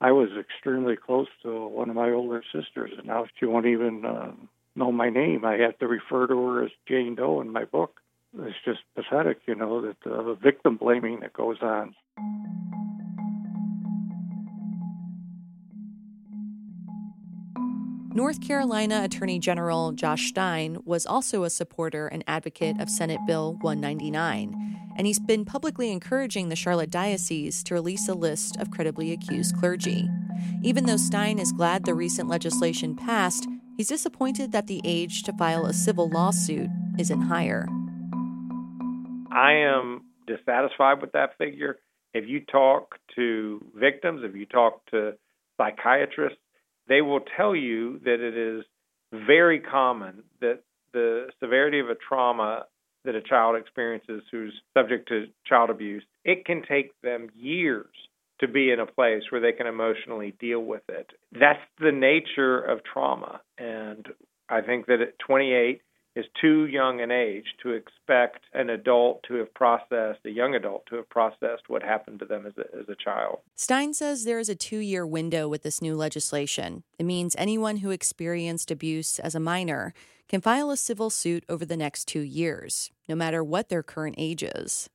I 0.00 0.12
was 0.12 0.30
extremely 0.38 0.96
close 0.96 1.28
to 1.42 1.66
one 1.66 1.90
of 1.90 1.96
my 1.96 2.10
older 2.10 2.42
sisters, 2.52 2.92
and 2.96 3.06
now 3.06 3.26
she 3.38 3.46
won't 3.46 3.66
even 3.66 4.04
uh, 4.04 4.32
know 4.74 4.92
my 4.92 5.10
name. 5.10 5.44
I 5.44 5.58
have 5.58 5.78
to 5.78 5.86
refer 5.86 6.26
to 6.26 6.46
her 6.46 6.64
as 6.64 6.70
Jane 6.88 7.14
Doe 7.16 7.40
in 7.40 7.52
my 7.52 7.64
book. 7.64 8.00
It's 8.38 8.56
just 8.64 8.80
pathetic, 8.94 9.40
you 9.46 9.54
know, 9.54 9.82
that 9.82 9.96
uh, 10.06 10.22
the 10.22 10.38
victim 10.40 10.76
blaming 10.76 11.20
that 11.20 11.32
goes 11.32 11.58
on. 11.60 11.94
North 18.20 18.46
Carolina 18.46 19.00
Attorney 19.02 19.38
General 19.38 19.92
Josh 19.92 20.28
Stein 20.28 20.76
was 20.84 21.06
also 21.06 21.42
a 21.42 21.48
supporter 21.48 22.06
and 22.06 22.22
advocate 22.26 22.78
of 22.78 22.90
Senate 22.90 23.20
Bill 23.26 23.54
199, 23.62 24.92
and 24.98 25.06
he's 25.06 25.18
been 25.18 25.46
publicly 25.46 25.90
encouraging 25.90 26.50
the 26.50 26.54
Charlotte 26.54 26.90
Diocese 26.90 27.64
to 27.64 27.72
release 27.72 28.10
a 28.10 28.14
list 28.14 28.58
of 28.58 28.70
credibly 28.70 29.10
accused 29.10 29.56
clergy. 29.56 30.06
Even 30.62 30.84
though 30.84 30.98
Stein 30.98 31.38
is 31.38 31.50
glad 31.50 31.86
the 31.86 31.94
recent 31.94 32.28
legislation 32.28 32.94
passed, 32.94 33.48
he's 33.78 33.88
disappointed 33.88 34.52
that 34.52 34.66
the 34.66 34.82
age 34.84 35.22
to 35.22 35.32
file 35.32 35.64
a 35.64 35.72
civil 35.72 36.10
lawsuit 36.10 36.68
isn't 36.98 37.22
higher. 37.22 37.66
I 39.32 39.52
am 39.52 40.02
dissatisfied 40.26 41.00
with 41.00 41.12
that 41.12 41.38
figure. 41.38 41.78
If 42.12 42.28
you 42.28 42.40
talk 42.40 42.96
to 43.16 43.64
victims, 43.74 44.20
if 44.24 44.36
you 44.36 44.44
talk 44.44 44.84
to 44.90 45.14
psychiatrists, 45.56 46.36
they 46.90 47.00
will 47.00 47.20
tell 47.36 47.56
you 47.56 48.00
that 48.04 48.20
it 48.20 48.36
is 48.36 48.64
very 49.26 49.60
common 49.60 50.24
that 50.40 50.60
the 50.92 51.28
severity 51.40 51.80
of 51.80 51.88
a 51.88 51.94
trauma 51.94 52.66
that 53.04 53.14
a 53.14 53.22
child 53.22 53.56
experiences 53.56 54.22
who's 54.30 54.52
subject 54.76 55.08
to 55.08 55.26
child 55.46 55.70
abuse, 55.70 56.02
it 56.24 56.44
can 56.44 56.62
take 56.68 56.92
them 57.02 57.28
years 57.34 57.86
to 58.40 58.48
be 58.48 58.70
in 58.70 58.80
a 58.80 58.86
place 58.86 59.22
where 59.30 59.40
they 59.40 59.52
can 59.52 59.66
emotionally 59.66 60.34
deal 60.38 60.60
with 60.60 60.82
it. 60.88 61.10
That's 61.32 61.60
the 61.78 61.92
nature 61.92 62.58
of 62.58 62.80
trauma. 62.84 63.40
And 63.56 64.06
I 64.48 64.60
think 64.60 64.86
that 64.86 65.00
at 65.00 65.18
28, 65.18 65.80
is 66.20 66.26
too 66.40 66.66
young 66.66 67.00
an 67.00 67.10
age 67.10 67.46
to 67.62 67.70
expect 67.70 68.44
an 68.52 68.70
adult 68.70 69.22
to 69.24 69.34
have 69.34 69.52
processed, 69.54 70.20
a 70.24 70.30
young 70.30 70.54
adult 70.54 70.84
to 70.86 70.96
have 70.96 71.08
processed 71.08 71.68
what 71.68 71.82
happened 71.82 72.18
to 72.18 72.26
them 72.26 72.46
as 72.46 72.52
a, 72.58 72.78
as 72.78 72.88
a 72.88 72.94
child. 72.94 73.38
Stein 73.56 73.94
says 73.94 74.24
there 74.24 74.38
is 74.38 74.48
a 74.48 74.54
two 74.54 74.78
year 74.78 75.06
window 75.06 75.48
with 75.48 75.62
this 75.62 75.80
new 75.80 75.96
legislation. 75.96 76.82
It 76.98 77.06
means 77.06 77.34
anyone 77.38 77.78
who 77.78 77.90
experienced 77.90 78.70
abuse 78.70 79.18
as 79.18 79.34
a 79.34 79.40
minor 79.40 79.94
can 80.28 80.40
file 80.40 80.70
a 80.70 80.76
civil 80.76 81.10
suit 81.10 81.44
over 81.48 81.64
the 81.64 81.76
next 81.76 82.06
two 82.06 82.20
years, 82.20 82.90
no 83.08 83.14
matter 83.14 83.42
what 83.42 83.68
their 83.68 83.82
current 83.82 84.14
age 84.18 84.42
is. 84.42 84.88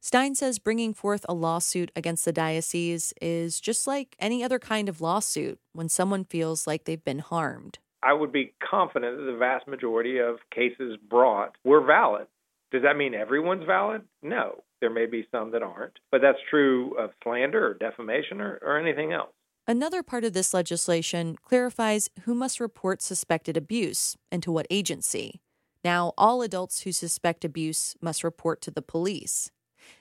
Stein 0.00 0.34
says 0.34 0.58
bringing 0.58 0.92
forth 0.92 1.24
a 1.28 1.34
lawsuit 1.34 1.90
against 1.96 2.24
the 2.24 2.32
diocese 2.32 3.14
is 3.20 3.60
just 3.60 3.86
like 3.86 4.14
any 4.18 4.44
other 4.44 4.58
kind 4.58 4.88
of 4.88 5.00
lawsuit 5.00 5.58
when 5.72 5.88
someone 5.88 6.24
feels 6.24 6.66
like 6.66 6.84
they've 6.84 7.04
been 7.04 7.20
harmed. 7.20 7.78
I 8.02 8.12
would 8.12 8.32
be 8.32 8.52
confident 8.70 9.18
that 9.18 9.30
the 9.30 9.38
vast 9.38 9.66
majority 9.66 10.18
of 10.18 10.36
cases 10.54 10.96
brought 11.08 11.56
were 11.64 11.84
valid. 11.84 12.26
Does 12.70 12.82
that 12.82 12.96
mean 12.96 13.14
everyone's 13.14 13.64
valid? 13.66 14.02
No. 14.22 14.62
There 14.80 14.90
may 14.90 15.06
be 15.06 15.26
some 15.30 15.52
that 15.52 15.62
aren't, 15.62 15.98
but 16.10 16.20
that's 16.20 16.38
true 16.50 16.94
of 16.98 17.10
slander 17.22 17.66
or 17.66 17.74
defamation 17.74 18.40
or, 18.40 18.58
or 18.62 18.78
anything 18.78 19.12
else. 19.12 19.30
Another 19.66 20.02
part 20.02 20.22
of 20.24 20.32
this 20.32 20.52
legislation 20.52 21.36
clarifies 21.42 22.08
who 22.22 22.34
must 22.34 22.60
report 22.60 23.02
suspected 23.02 23.56
abuse 23.56 24.16
and 24.30 24.42
to 24.42 24.52
what 24.52 24.66
agency. 24.70 25.40
Now, 25.82 26.12
all 26.18 26.42
adults 26.42 26.82
who 26.82 26.92
suspect 26.92 27.44
abuse 27.44 27.96
must 28.00 28.22
report 28.22 28.60
to 28.62 28.70
the 28.70 28.82
police. 28.82 29.50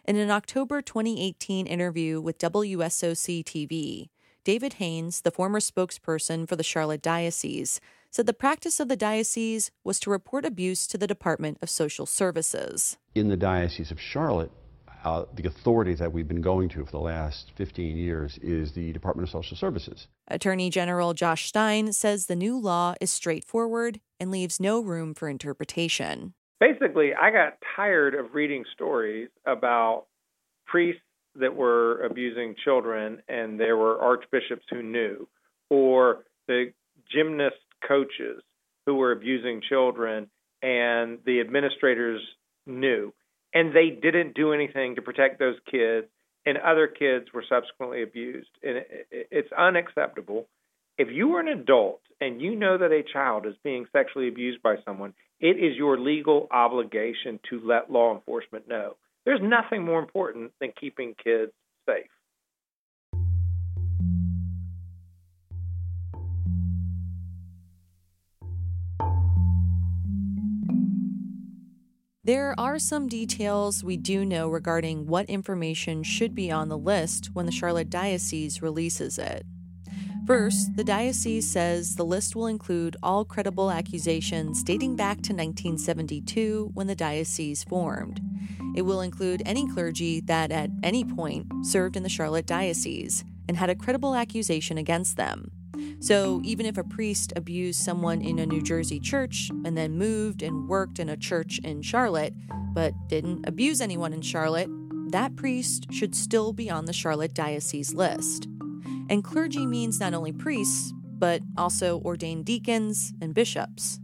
In 0.03 0.17
an 0.17 0.29
October 0.29 0.81
2018 0.81 1.67
interview 1.67 2.19
with 2.19 2.37
WSOC 2.37 3.43
TV, 3.43 4.09
David 4.45 4.73
Haynes, 4.73 5.21
the 5.21 5.31
former 5.31 5.59
spokesperson 5.59 6.47
for 6.47 6.55
the 6.55 6.61
Charlotte 6.61 7.01
Diocese, 7.01 7.81
said 8.11 8.27
the 8.27 8.33
practice 8.33 8.79
of 8.79 8.87
the 8.87 8.95
diocese 8.95 9.71
was 9.83 9.99
to 9.99 10.11
report 10.11 10.45
abuse 10.45 10.85
to 10.85 10.99
the 10.99 11.07
Department 11.07 11.57
of 11.63 11.69
Social 11.69 12.05
Services. 12.05 12.99
In 13.15 13.27
the 13.27 13.35
Diocese 13.35 13.89
of 13.89 13.99
Charlotte, 13.99 14.51
uh, 15.03 15.25
the 15.33 15.47
authority 15.47 15.95
that 15.95 16.13
we've 16.13 16.27
been 16.27 16.41
going 16.41 16.69
to 16.69 16.85
for 16.85 16.91
the 16.91 16.99
last 16.99 17.53
15 17.55 17.97
years 17.97 18.37
is 18.43 18.71
the 18.73 18.93
Department 18.93 19.27
of 19.27 19.31
Social 19.31 19.57
Services. 19.57 20.07
Attorney 20.27 20.69
General 20.69 21.15
Josh 21.15 21.47
Stein 21.47 21.91
says 21.91 22.27
the 22.27 22.35
new 22.35 22.55
law 22.55 22.93
is 23.01 23.09
straightforward 23.09 23.99
and 24.19 24.29
leaves 24.29 24.59
no 24.59 24.79
room 24.79 25.15
for 25.15 25.27
interpretation. 25.27 26.35
Basically, 26.59 27.15
I 27.19 27.31
got 27.31 27.57
tired 27.75 28.13
of 28.13 28.35
reading 28.35 28.63
stories 28.73 29.29
about 29.47 30.05
priests 30.67 31.01
that 31.39 31.55
were 31.55 32.03
abusing 32.03 32.55
children 32.63 33.21
and 33.27 33.59
there 33.59 33.77
were 33.77 33.99
archbishops 33.99 34.65
who 34.69 34.81
knew, 34.81 35.27
or 35.69 36.23
the 36.47 36.71
gymnast 37.11 37.55
coaches 37.87 38.41
who 38.85 38.95
were 38.95 39.11
abusing 39.11 39.61
children 39.67 40.29
and 40.61 41.19
the 41.25 41.41
administrators 41.41 42.21
knew. 42.65 43.13
And 43.53 43.73
they 43.73 43.89
didn't 43.89 44.35
do 44.35 44.53
anything 44.53 44.95
to 44.95 45.01
protect 45.01 45.39
those 45.39 45.55
kids, 45.69 46.07
and 46.45 46.57
other 46.57 46.87
kids 46.87 47.27
were 47.33 47.45
subsequently 47.47 48.03
abused. 48.03 48.49
And 48.61 48.83
it's 49.11 49.51
unacceptable. 49.57 50.47
If 50.97 51.09
you 51.11 51.35
are 51.35 51.39
an 51.39 51.47
adult 51.47 52.01
and 52.19 52.41
you 52.41 52.55
know 52.55 52.77
that 52.77 52.91
a 52.91 53.03
child 53.03 53.45
is 53.45 53.55
being 53.63 53.85
sexually 53.91 54.27
abused 54.27 54.61
by 54.61 54.75
someone, 54.85 55.13
it 55.39 55.57
is 55.57 55.77
your 55.77 55.99
legal 55.99 56.47
obligation 56.51 57.39
to 57.49 57.61
let 57.65 57.91
law 57.91 58.13
enforcement 58.13 58.67
know. 58.67 58.95
There's 59.25 59.41
nothing 59.41 59.83
more 59.83 59.99
important 59.99 60.51
than 60.61 60.71
keeping 60.79 61.15
kids 61.21 61.51
safe. 61.87 62.05
There 72.23 72.55
are 72.59 72.79
some 72.79 73.07
details 73.07 73.83
we 73.83 73.97
do 73.97 74.25
know 74.25 74.49
regarding 74.49 75.05
what 75.05 75.29
information 75.29 76.01
should 76.01 76.33
be 76.33 76.51
on 76.51 76.69
the 76.69 76.77
list 76.77 77.29
when 77.33 77.45
the 77.45 77.51
Charlotte 77.51 77.89
Diocese 77.89 78.63
releases 78.63 79.19
it. 79.19 79.45
First, 80.25 80.75
the 80.75 80.83
diocese 80.83 81.47
says 81.47 81.95
the 81.95 82.03
list 82.03 82.35
will 82.35 82.47
include 82.47 82.97
all 83.03 83.25
credible 83.25 83.69
accusations 83.69 84.63
dating 84.63 84.95
back 84.95 85.17
to 85.17 85.33
1972 85.33 86.71
when 86.73 86.87
the 86.87 86.95
diocese 86.95 87.63
formed. 87.63 88.19
It 88.75 88.81
will 88.81 89.01
include 89.01 89.43
any 89.45 89.67
clergy 89.67 90.21
that 90.21 90.51
at 90.51 90.71
any 90.81 91.05
point 91.05 91.45
served 91.63 91.95
in 91.95 92.01
the 92.01 92.09
Charlotte 92.09 92.47
Diocese 92.47 93.23
and 93.47 93.55
had 93.55 93.69
a 93.69 93.75
credible 93.75 94.15
accusation 94.15 94.79
against 94.79 95.15
them. 95.15 95.51
So 95.99 96.41
even 96.43 96.65
if 96.65 96.79
a 96.79 96.83
priest 96.83 97.31
abused 97.35 97.81
someone 97.81 98.21
in 98.21 98.39
a 98.39 98.47
New 98.47 98.63
Jersey 98.63 98.99
church 98.99 99.51
and 99.63 99.77
then 99.77 99.97
moved 99.97 100.41
and 100.41 100.67
worked 100.67 100.97
in 100.97 101.07
a 101.07 101.17
church 101.17 101.59
in 101.63 101.83
Charlotte, 101.83 102.33
but 102.73 102.93
didn't 103.07 103.47
abuse 103.47 103.79
anyone 103.79 104.11
in 104.11 104.21
Charlotte, 104.21 104.69
that 105.11 105.35
priest 105.35 105.85
should 105.91 106.15
still 106.15 106.51
be 106.51 106.69
on 106.69 106.85
the 106.85 106.93
Charlotte 106.93 107.35
Diocese 107.35 107.93
list. 107.93 108.47
And 109.09 109.23
clergy 109.23 109.65
means 109.65 109.99
not 109.99 110.13
only 110.13 110.31
priests, 110.31 110.93
but 111.17 111.41
also 111.57 112.01
ordained 112.01 112.45
deacons 112.45 113.13
and 113.21 113.33
bishops. 113.33 113.99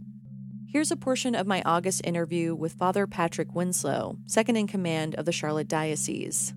Here's 0.66 0.90
a 0.90 0.96
portion 0.96 1.34
of 1.34 1.46
my 1.46 1.62
August 1.66 2.00
interview 2.04 2.54
with 2.54 2.72
Father 2.72 3.06
Patrick 3.06 3.54
Winslow, 3.54 4.16
second 4.26 4.56
in 4.56 4.66
command 4.66 5.14
of 5.16 5.26
the 5.26 5.32
Charlotte 5.32 5.68
Diocese. 5.68 6.54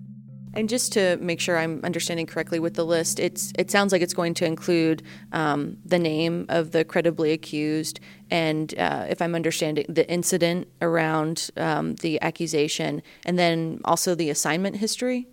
And 0.54 0.70
just 0.70 0.94
to 0.94 1.18
make 1.18 1.38
sure 1.38 1.58
I'm 1.58 1.82
understanding 1.84 2.24
correctly 2.24 2.58
with 2.58 2.74
the 2.74 2.86
list, 2.86 3.20
it's 3.20 3.52
it 3.58 3.70
sounds 3.70 3.92
like 3.92 4.00
it's 4.00 4.14
going 4.14 4.32
to 4.34 4.46
include 4.46 5.02
um, 5.32 5.76
the 5.84 5.98
name 5.98 6.46
of 6.48 6.70
the 6.70 6.82
credibly 6.82 7.32
accused, 7.32 8.00
and 8.30 8.72
uh, 8.78 9.04
if 9.06 9.20
I'm 9.20 9.34
understanding 9.34 9.84
the 9.86 10.10
incident 10.10 10.68
around 10.80 11.50
um, 11.58 11.96
the 11.96 12.22
accusation, 12.22 13.02
and 13.26 13.38
then 13.38 13.82
also 13.84 14.14
the 14.14 14.30
assignment 14.30 14.76
history. 14.76 15.28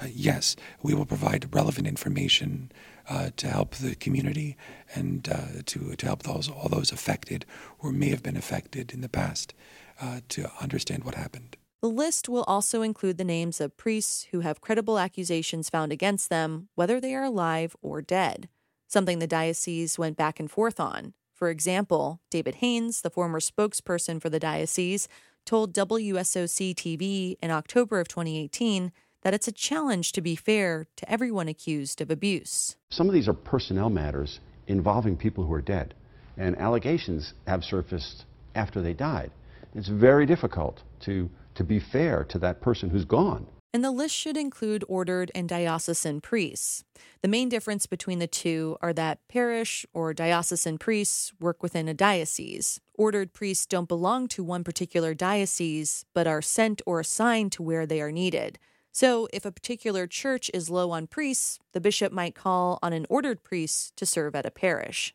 Uh, 0.00 0.06
yes, 0.12 0.56
we 0.82 0.94
will 0.94 1.06
provide 1.06 1.54
relevant 1.54 1.86
information 1.86 2.72
uh, 3.08 3.30
to 3.36 3.48
help 3.48 3.74
the 3.76 3.94
community 3.94 4.56
and 4.94 5.28
uh, 5.28 5.62
to, 5.66 5.94
to 5.96 6.06
help 6.06 6.22
those 6.22 6.48
all 6.48 6.68
those 6.68 6.92
affected 6.92 7.44
or 7.78 7.92
may 7.92 8.08
have 8.08 8.22
been 8.22 8.36
affected 8.36 8.92
in 8.92 9.00
the 9.00 9.08
past 9.08 9.54
uh, 10.00 10.20
to 10.28 10.50
understand 10.60 11.04
what 11.04 11.14
happened. 11.14 11.56
The 11.82 11.88
list 11.88 12.28
will 12.28 12.44
also 12.44 12.82
include 12.82 13.16
the 13.16 13.24
names 13.24 13.60
of 13.60 13.76
priests 13.76 14.28
who 14.32 14.40
have 14.40 14.60
credible 14.60 14.98
accusations 14.98 15.70
found 15.70 15.92
against 15.92 16.28
them, 16.28 16.68
whether 16.74 17.00
they 17.00 17.14
are 17.14 17.24
alive 17.24 17.74
or 17.80 18.02
dead, 18.02 18.50
something 18.86 19.18
the 19.18 19.26
diocese 19.26 19.98
went 19.98 20.16
back 20.16 20.38
and 20.38 20.50
forth 20.50 20.78
on. 20.78 21.14
For 21.32 21.48
example, 21.48 22.20
David 22.30 22.56
Haynes, 22.56 23.00
the 23.00 23.08
former 23.08 23.40
spokesperson 23.40 24.20
for 24.20 24.28
the 24.28 24.38
diocese, 24.38 25.08
told 25.46 25.72
WSOC 25.72 26.74
TV 26.74 27.36
in 27.42 27.50
October 27.50 27.98
of 27.98 28.08
2018 28.08 28.92
that 29.22 29.34
it's 29.34 29.48
a 29.48 29.52
challenge 29.52 30.12
to 30.12 30.20
be 30.20 30.36
fair 30.36 30.86
to 30.96 31.10
everyone 31.10 31.48
accused 31.48 32.00
of 32.00 32.10
abuse. 32.10 32.76
Some 32.90 33.08
of 33.08 33.14
these 33.14 33.28
are 33.28 33.34
personnel 33.34 33.90
matters 33.90 34.40
involving 34.66 35.16
people 35.16 35.44
who 35.44 35.52
are 35.52 35.62
dead, 35.62 35.94
and 36.36 36.56
allegations 36.58 37.34
have 37.46 37.64
surfaced 37.64 38.24
after 38.54 38.80
they 38.80 38.94
died. 38.94 39.30
It's 39.74 39.88
very 39.88 40.26
difficult 40.26 40.82
to 41.00 41.30
to 41.54 41.64
be 41.64 41.80
fair 41.80 42.24
to 42.24 42.38
that 42.38 42.60
person 42.60 42.90
who's 42.90 43.04
gone. 43.04 43.46
And 43.72 43.84
the 43.84 43.90
list 43.90 44.14
should 44.14 44.36
include 44.36 44.84
ordered 44.88 45.30
and 45.34 45.48
diocesan 45.48 46.20
priests. 46.20 46.84
The 47.22 47.28
main 47.28 47.48
difference 47.48 47.86
between 47.86 48.18
the 48.18 48.26
two 48.26 48.76
are 48.80 48.92
that 48.94 49.18
parish 49.28 49.86
or 49.92 50.12
diocesan 50.12 50.78
priests 50.78 51.32
work 51.38 51.62
within 51.62 51.86
a 51.86 51.94
diocese. 51.94 52.80
Ordered 52.94 53.32
priests 53.32 53.66
don't 53.66 53.88
belong 53.88 54.26
to 54.28 54.42
one 54.42 54.64
particular 54.64 55.14
diocese, 55.14 56.04
but 56.14 56.26
are 56.26 56.42
sent 56.42 56.82
or 56.84 56.98
assigned 57.00 57.52
to 57.52 57.62
where 57.62 57.86
they 57.86 58.00
are 58.00 58.12
needed. 58.12 58.58
So, 58.92 59.28
if 59.32 59.44
a 59.44 59.52
particular 59.52 60.06
church 60.06 60.50
is 60.52 60.68
low 60.68 60.90
on 60.90 61.06
priests, 61.06 61.60
the 61.72 61.80
bishop 61.80 62.12
might 62.12 62.34
call 62.34 62.78
on 62.82 62.92
an 62.92 63.06
ordered 63.08 63.44
priest 63.44 63.96
to 63.96 64.06
serve 64.06 64.34
at 64.34 64.46
a 64.46 64.50
parish. 64.50 65.14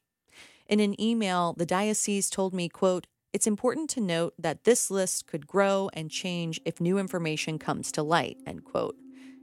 In 0.68 0.80
an 0.80 1.00
email, 1.00 1.54
the 1.54 1.66
diocese 1.66 2.30
told 2.30 2.54
me, 2.54 2.70
quote, 2.70 3.08
it's 3.34 3.48
important 3.48 3.90
to 3.92 4.02
note 4.02 4.34
that 4.40 4.64
this 4.64 4.90
list 4.90 5.28
could 5.28 5.46
grow 5.46 5.90
and 5.92 6.10
change 6.10 6.62
if 6.64 6.80
new 6.80 6.98
information 6.98 7.60
comes 7.60 7.92
to 7.92 8.02
light, 8.02 8.38
end 8.48 8.64
quote. 8.64 8.96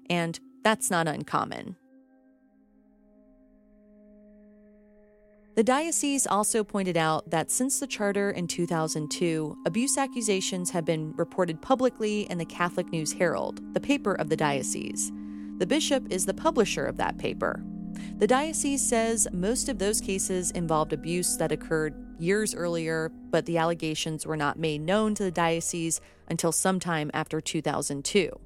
And 0.09 0.41
that's 0.65 0.91
not 0.91 1.07
uncommon. 1.07 1.77
The 5.63 5.67
diocese 5.67 6.27
also 6.27 6.65
pointed 6.65 6.97
out 6.97 7.31
that 7.31 7.49
since 7.49 7.79
the 7.79 7.87
charter 7.87 8.33
in 8.33 8.49
2002, 8.49 9.59
abuse 9.65 9.97
accusations 9.97 10.71
have 10.71 10.85
been 10.85 11.15
reported 11.15 11.63
publicly 11.63 12.23
in 12.23 12.39
the 12.39 12.45
Catholic 12.45 12.91
News 12.91 13.13
Herald, 13.13 13.61
the 13.73 13.79
paper 13.79 14.15
of 14.15 14.29
the 14.29 14.37
diocese. 14.37 15.13
The 15.59 15.67
bishop 15.69 16.11
is 16.11 16.27
the 16.27 16.35
publisher 16.35 16.85
of 16.85 16.97
that 16.97 17.17
paper. 17.17 17.63
The 18.19 18.27
diocese 18.27 18.85
says 18.85 19.29
most 19.33 19.69
of 19.69 19.79
those 19.79 20.01
cases 20.01 20.51
involved 20.51 20.93
abuse 20.93 21.37
that 21.37 21.53
occurred 21.53 21.95
years 22.19 22.57
earlier, 22.57 23.13
but 23.31 23.47
the 23.47 23.59
allegations 23.59 24.27
were 24.27 24.37
not 24.37 24.59
made 24.59 24.81
known 24.81 25.15
to 25.15 25.23
the 25.23 25.31
diocese 25.31 26.01
until 26.27 26.51
sometime 26.51 27.09
after 27.15 27.41
2002. 27.41 28.37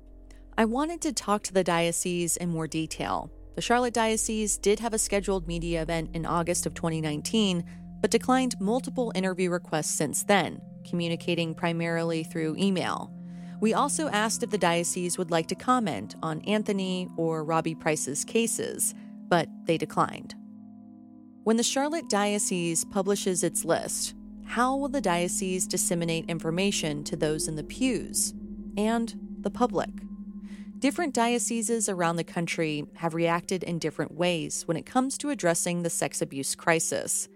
I 0.58 0.66
wanted 0.66 1.00
to 1.00 1.14
talk 1.14 1.44
to 1.44 1.54
the 1.54 1.64
diocese 1.64 2.36
in 2.36 2.50
more 2.50 2.66
detail. 2.66 3.30
The 3.56 3.62
Charlotte 3.62 3.94
Diocese 3.94 4.58
did 4.58 4.80
have 4.80 4.92
a 4.92 4.98
scheduled 4.98 5.48
media 5.48 5.80
event 5.80 6.10
in 6.12 6.26
August 6.26 6.66
of 6.66 6.74
2019, 6.74 7.64
but 8.02 8.10
declined 8.10 8.54
multiple 8.60 9.12
interview 9.14 9.48
requests 9.48 9.94
since 9.94 10.24
then, 10.24 10.60
communicating 10.86 11.54
primarily 11.54 12.22
through 12.22 12.56
email. 12.58 13.10
We 13.62 13.72
also 13.72 14.08
asked 14.08 14.42
if 14.42 14.50
the 14.50 14.58
diocese 14.58 15.16
would 15.16 15.30
like 15.30 15.46
to 15.46 15.54
comment 15.54 16.16
on 16.22 16.42
Anthony 16.42 17.08
or 17.16 17.44
Robbie 17.44 17.74
Price's 17.74 18.26
cases, 18.26 18.94
but 19.28 19.48
they 19.64 19.78
declined. 19.78 20.34
When 21.44 21.56
the 21.56 21.62
Charlotte 21.62 22.10
Diocese 22.10 22.84
publishes 22.84 23.42
its 23.42 23.64
list, 23.64 24.14
how 24.44 24.76
will 24.76 24.90
the 24.90 25.00
diocese 25.00 25.66
disseminate 25.66 26.28
information 26.28 27.02
to 27.04 27.16
those 27.16 27.48
in 27.48 27.56
the 27.56 27.64
pews 27.64 28.34
and 28.76 29.18
the 29.40 29.50
public? 29.50 29.88
Different 30.78 31.14
dioceses 31.14 31.88
around 31.88 32.16
the 32.16 32.24
country 32.24 32.84
have 32.96 33.14
reacted 33.14 33.62
in 33.62 33.78
different 33.78 34.12
ways 34.12 34.68
when 34.68 34.76
it 34.76 34.84
comes 34.84 35.16
to 35.18 35.30
addressing 35.30 35.82
the 35.82 35.88
sex 35.88 36.20
abuse 36.20 36.54
crisis. 36.54 37.30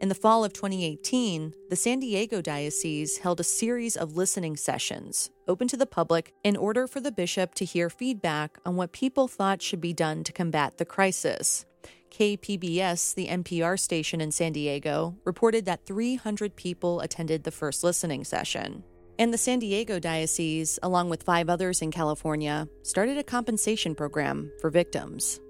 In 0.00 0.08
the 0.08 0.14
fall 0.14 0.44
of 0.44 0.52
2018, 0.52 1.54
the 1.70 1.76
San 1.76 1.98
Diego 1.98 2.40
Diocese 2.40 3.18
held 3.18 3.40
a 3.40 3.44
series 3.44 3.96
of 3.96 4.16
listening 4.16 4.56
sessions 4.56 5.30
open 5.48 5.66
to 5.68 5.76
the 5.76 5.86
public 5.86 6.34
in 6.44 6.56
order 6.56 6.86
for 6.86 7.00
the 7.00 7.10
bishop 7.10 7.54
to 7.56 7.64
hear 7.64 7.90
feedback 7.90 8.58
on 8.64 8.76
what 8.76 8.92
people 8.92 9.26
thought 9.26 9.60
should 9.60 9.80
be 9.80 9.92
done 9.92 10.22
to 10.22 10.32
combat 10.32 10.78
the 10.78 10.84
crisis. 10.84 11.64
KPBS, 12.12 13.16
the 13.16 13.26
NPR 13.26 13.78
station 13.78 14.20
in 14.20 14.30
San 14.30 14.52
Diego, 14.52 15.16
reported 15.24 15.64
that 15.64 15.84
300 15.84 16.54
people 16.54 17.00
attended 17.00 17.42
the 17.42 17.50
first 17.50 17.82
listening 17.82 18.22
session. 18.22 18.84
And 19.18 19.32
the 19.32 19.38
San 19.38 19.60
Diego 19.60 20.00
Diocese, 20.00 20.78
along 20.82 21.08
with 21.08 21.22
five 21.22 21.48
others 21.48 21.82
in 21.82 21.92
California, 21.92 22.68
started 22.82 23.16
a 23.16 23.22
compensation 23.22 23.94
program 23.94 24.50
for 24.60 24.70
victims. 24.70 25.40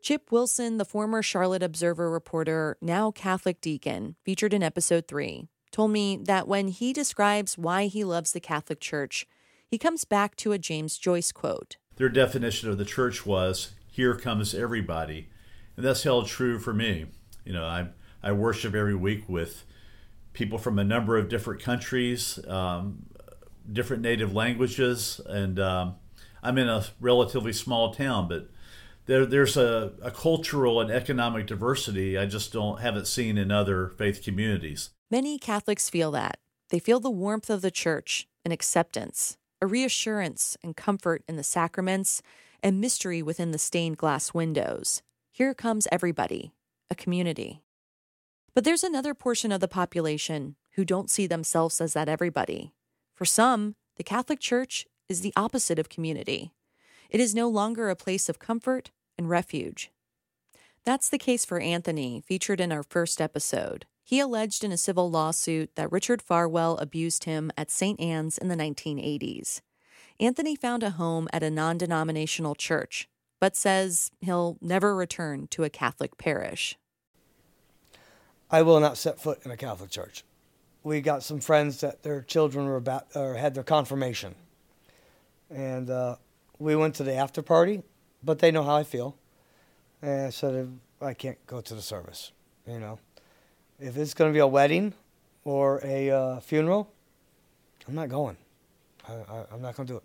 Chip 0.00 0.32
Wilson, 0.32 0.78
the 0.78 0.84
former 0.84 1.22
Charlotte 1.22 1.62
Observer 1.62 2.10
reporter, 2.10 2.76
now 2.80 3.10
Catholic 3.10 3.60
deacon, 3.60 4.16
featured 4.24 4.54
in 4.54 4.62
episode 4.62 5.06
3, 5.06 5.48
told 5.70 5.90
me 5.90 6.16
that 6.16 6.48
when 6.48 6.68
he 6.68 6.92
describes 6.92 7.58
why 7.58 7.86
he 7.86 8.02
loves 8.02 8.32
the 8.32 8.40
Catholic 8.40 8.80
Church, 8.80 9.26
he 9.68 9.78
comes 9.78 10.04
back 10.04 10.34
to 10.36 10.52
a 10.52 10.58
James 10.58 10.98
Joyce 10.98 11.30
quote. 11.30 11.76
Their 11.96 12.08
definition 12.08 12.68
of 12.70 12.78
the 12.78 12.84
church 12.84 13.24
was 13.26 13.72
here 13.86 14.16
comes 14.16 14.54
everybody. 14.54 15.28
And 15.76 15.84
that's 15.84 16.02
held 16.02 16.26
true 16.26 16.58
for 16.58 16.72
me. 16.72 17.06
You 17.44 17.52
know, 17.52 17.64
I, 17.64 17.88
I 18.22 18.32
worship 18.32 18.74
every 18.74 18.94
week 18.94 19.28
with 19.28 19.64
people 20.32 20.58
from 20.58 20.78
a 20.78 20.84
number 20.84 21.16
of 21.16 21.28
different 21.28 21.62
countries, 21.62 22.38
um, 22.46 23.06
different 23.70 24.02
native 24.02 24.34
languages, 24.34 25.20
and 25.26 25.58
um, 25.60 25.96
I'm 26.42 26.58
in 26.58 26.68
a 26.68 26.84
relatively 27.00 27.52
small 27.52 27.94
town, 27.94 28.28
but 28.28 28.48
there, 29.06 29.26
there's 29.26 29.56
a, 29.56 29.92
a 30.02 30.10
cultural 30.10 30.80
and 30.80 30.90
economic 30.90 31.46
diversity 31.46 32.16
I 32.16 32.26
just 32.26 32.52
don't 32.52 32.80
haven't 32.80 33.06
seen 33.06 33.36
in 33.36 33.50
other 33.50 33.88
faith 33.88 34.22
communities. 34.22 34.90
Many 35.10 35.38
Catholics 35.38 35.90
feel 35.90 36.10
that. 36.12 36.38
They 36.70 36.78
feel 36.78 37.00
the 37.00 37.10
warmth 37.10 37.50
of 37.50 37.62
the 37.62 37.70
church 37.70 38.26
and 38.44 38.52
acceptance, 38.52 39.36
a 39.60 39.66
reassurance 39.66 40.56
and 40.62 40.76
comfort 40.76 41.22
in 41.28 41.36
the 41.36 41.42
sacraments, 41.42 42.22
and 42.62 42.80
mystery 42.80 43.22
within 43.22 43.50
the 43.50 43.58
stained 43.58 43.98
glass 43.98 44.32
windows. 44.32 45.02
Here 45.32 45.52
comes 45.52 45.88
everybody, 45.90 46.52
a 46.90 46.94
community. 46.94 47.62
But 48.54 48.64
there's 48.64 48.84
another 48.84 49.14
portion 49.14 49.50
of 49.50 49.60
the 49.60 49.68
population 49.68 50.56
who 50.72 50.84
don't 50.84 51.10
see 51.10 51.26
themselves 51.26 51.80
as 51.80 51.94
that 51.94 52.08
everybody. 52.08 52.72
For 53.14 53.24
some, 53.24 53.76
the 53.96 54.04
Catholic 54.04 54.40
Church 54.40 54.86
is 55.08 55.20
the 55.20 55.32
opposite 55.36 55.78
of 55.78 55.88
community. 55.88 56.52
It 57.08 57.20
is 57.20 57.34
no 57.34 57.48
longer 57.48 57.88
a 57.88 57.96
place 57.96 58.28
of 58.28 58.38
comfort 58.38 58.90
and 59.18 59.28
refuge. 59.28 59.90
That's 60.84 61.08
the 61.08 61.18
case 61.18 61.44
for 61.44 61.60
Anthony, 61.60 62.22
featured 62.26 62.60
in 62.60 62.72
our 62.72 62.82
first 62.82 63.20
episode. 63.20 63.86
He 64.02 64.18
alleged 64.18 64.64
in 64.64 64.72
a 64.72 64.76
civil 64.76 65.10
lawsuit 65.10 65.76
that 65.76 65.92
Richard 65.92 66.20
Farwell 66.20 66.76
abused 66.78 67.24
him 67.24 67.52
at 67.56 67.70
St. 67.70 68.00
Anne's 68.00 68.36
in 68.36 68.48
the 68.48 68.56
1980s. 68.56 69.60
Anthony 70.18 70.56
found 70.56 70.82
a 70.82 70.90
home 70.90 71.28
at 71.32 71.42
a 71.42 71.50
non 71.50 71.78
denominational 71.78 72.54
church, 72.54 73.08
but 73.40 73.56
says 73.56 74.10
he'll 74.20 74.58
never 74.60 74.94
return 74.94 75.46
to 75.48 75.64
a 75.64 75.70
Catholic 75.70 76.18
parish. 76.18 76.76
I 78.52 78.60
will 78.60 78.78
not 78.80 78.98
set 78.98 79.18
foot 79.18 79.40
in 79.44 79.50
a 79.50 79.56
Catholic 79.56 79.90
church. 79.90 80.24
We 80.84 81.00
got 81.00 81.22
some 81.22 81.40
friends 81.40 81.80
that 81.80 82.02
their 82.02 82.20
children 82.20 82.66
were 82.66 82.76
about 82.76 83.06
or 83.14 83.34
had 83.34 83.54
their 83.54 83.64
confirmation, 83.64 84.34
and 85.48 85.88
uh, 85.88 86.16
we 86.58 86.76
went 86.76 86.94
to 86.96 87.02
the 87.02 87.14
after 87.14 87.40
party. 87.40 87.82
But 88.22 88.38
they 88.38 88.52
know 88.52 88.62
how 88.62 88.76
I 88.76 88.84
feel, 88.84 89.16
And 90.00 90.26
I 90.26 90.30
said, 90.30 90.78
I 91.00 91.12
can't 91.14 91.44
go 91.46 91.60
to 91.60 91.74
the 91.74 91.82
service. 91.82 92.30
You 92.68 92.78
know, 92.78 93.00
if 93.80 93.96
it's 93.96 94.14
going 94.14 94.30
to 94.30 94.32
be 94.32 94.38
a 94.38 94.46
wedding 94.46 94.94
or 95.44 95.80
a 95.82 96.10
uh, 96.10 96.40
funeral, 96.40 96.88
I'm 97.88 97.96
not 97.96 98.10
going. 98.10 98.36
I, 99.08 99.14
I'm 99.52 99.60
not 99.60 99.74
going 99.74 99.88
to 99.88 99.92
do 99.94 99.96
it. 99.96 100.04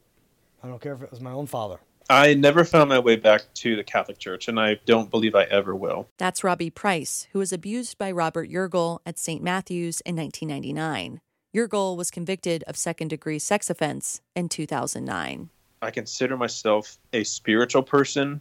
I 0.63 0.67
don't 0.67 0.81
care 0.81 0.93
if 0.93 1.03
it 1.03 1.11
was 1.11 1.21
my 1.21 1.31
own 1.31 1.45
father. 1.45 1.77
I 2.09 2.35
never 2.35 2.63
found 2.63 2.89
my 2.89 2.99
way 2.99 3.17
back 3.17 3.53
to 3.55 3.75
the 3.75 3.83
Catholic 3.83 4.17
Church, 4.17 4.47
and 4.47 4.57
I 4.57 4.79
don't 4.85 5.11
believe 5.11 5.35
I 5.35 5.43
ever 5.43 5.75
will. 5.75 6.07
That's 6.17 6.41
Robbie 6.41 6.69
Price, 6.69 7.27
who 7.33 7.39
was 7.39 7.51
abused 7.51 7.97
by 7.97 8.11
Robert 8.11 8.49
Yurgel 8.49 8.99
at 9.05 9.19
St. 9.19 9.43
Matthew's 9.43 9.99
in 10.01 10.15
1999. 10.15 11.19
Yurgel 11.53 11.97
was 11.97 12.09
convicted 12.09 12.63
of 12.63 12.77
second 12.77 13.09
degree 13.09 13.39
sex 13.39 13.69
offense 13.69 14.21
in 14.37 14.47
2009. 14.47 15.49
I 15.81 15.91
consider 15.91 16.37
myself 16.37 16.97
a 17.11 17.25
spiritual 17.25 17.83
person. 17.83 18.39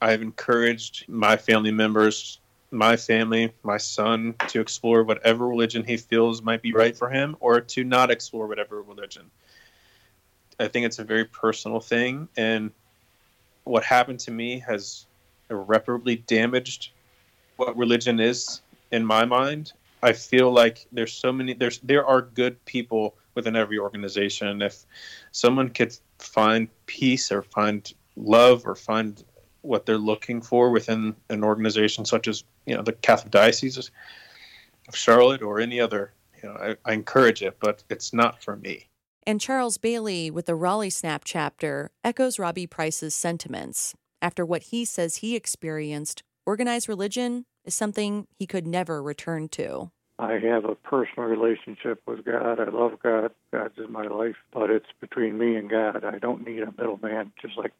I've 0.00 0.22
encouraged 0.22 1.08
my 1.08 1.36
family 1.36 1.72
members, 1.72 2.38
my 2.70 2.96
family, 2.96 3.52
my 3.64 3.78
son 3.78 4.36
to 4.48 4.60
explore 4.60 5.02
whatever 5.02 5.48
religion 5.48 5.82
he 5.82 5.96
feels 5.96 6.40
might 6.40 6.62
be 6.62 6.72
right 6.72 6.96
for 6.96 7.10
him 7.10 7.36
or 7.40 7.60
to 7.60 7.82
not 7.82 8.12
explore 8.12 8.46
whatever 8.46 8.80
religion. 8.80 9.28
I 10.60 10.68
think 10.68 10.86
it's 10.86 11.00
a 11.00 11.04
very 11.04 11.24
personal 11.24 11.80
thing. 11.80 12.28
And 12.36 12.70
what 13.68 13.84
happened 13.84 14.20
to 14.20 14.30
me 14.30 14.58
has 14.60 15.06
irreparably 15.50 16.16
damaged 16.16 16.90
what 17.56 17.76
religion 17.76 18.20
is 18.20 18.60
in 18.92 19.04
my 19.04 19.24
mind. 19.24 19.72
I 20.02 20.12
feel 20.12 20.50
like 20.50 20.86
there's 20.92 21.12
so 21.12 21.32
many 21.32 21.54
there's 21.54 21.78
there 21.80 22.06
are 22.06 22.22
good 22.22 22.64
people 22.64 23.14
within 23.34 23.56
every 23.56 23.78
organization. 23.78 24.62
If 24.62 24.84
someone 25.32 25.70
could 25.70 25.96
find 26.18 26.68
peace 26.86 27.32
or 27.32 27.42
find 27.42 27.92
love 28.16 28.66
or 28.66 28.74
find 28.74 29.22
what 29.62 29.86
they're 29.86 29.98
looking 29.98 30.40
for 30.40 30.70
within 30.70 31.14
an 31.28 31.42
organization 31.44 32.04
such 32.04 32.28
as 32.28 32.44
you 32.66 32.76
know 32.76 32.82
the 32.82 32.92
Catholic 32.92 33.32
Diocese 33.32 33.76
of 33.76 34.96
Charlotte 34.96 35.42
or 35.42 35.60
any 35.60 35.80
other, 35.80 36.12
you 36.42 36.48
know, 36.48 36.54
I, 36.54 36.76
I 36.90 36.92
encourage 36.94 37.42
it, 37.42 37.56
but 37.60 37.82
it's 37.90 38.12
not 38.12 38.42
for 38.42 38.56
me. 38.56 38.88
And 39.28 39.42
Charles 39.42 39.76
Bailey 39.76 40.30
with 40.30 40.46
the 40.46 40.54
Raleigh 40.54 40.88
Snap 40.88 41.20
chapter 41.22 41.90
echoes 42.02 42.38
Robbie 42.38 42.66
Price's 42.66 43.14
sentiments. 43.14 43.94
After 44.22 44.42
what 44.42 44.62
he 44.62 44.86
says 44.86 45.16
he 45.16 45.36
experienced, 45.36 46.22
organized 46.46 46.88
religion 46.88 47.44
is 47.62 47.74
something 47.74 48.26
he 48.38 48.46
could 48.46 48.66
never 48.66 49.02
return 49.02 49.50
to. 49.50 49.90
I 50.18 50.38
have 50.38 50.64
a 50.64 50.76
personal 50.76 51.28
relationship 51.28 52.00
with 52.06 52.24
God. 52.24 52.58
I 52.58 52.70
love 52.70 53.00
God. 53.02 53.32
God's 53.52 53.76
in 53.76 53.92
my 53.92 54.06
life, 54.06 54.36
but 54.50 54.70
it's 54.70 54.88
between 54.98 55.36
me 55.36 55.56
and 55.56 55.68
God. 55.68 56.06
I 56.06 56.16
don't 56.18 56.46
need 56.46 56.62
a 56.62 56.72
middleman, 56.78 57.30
just 57.38 57.58
like 57.58 57.74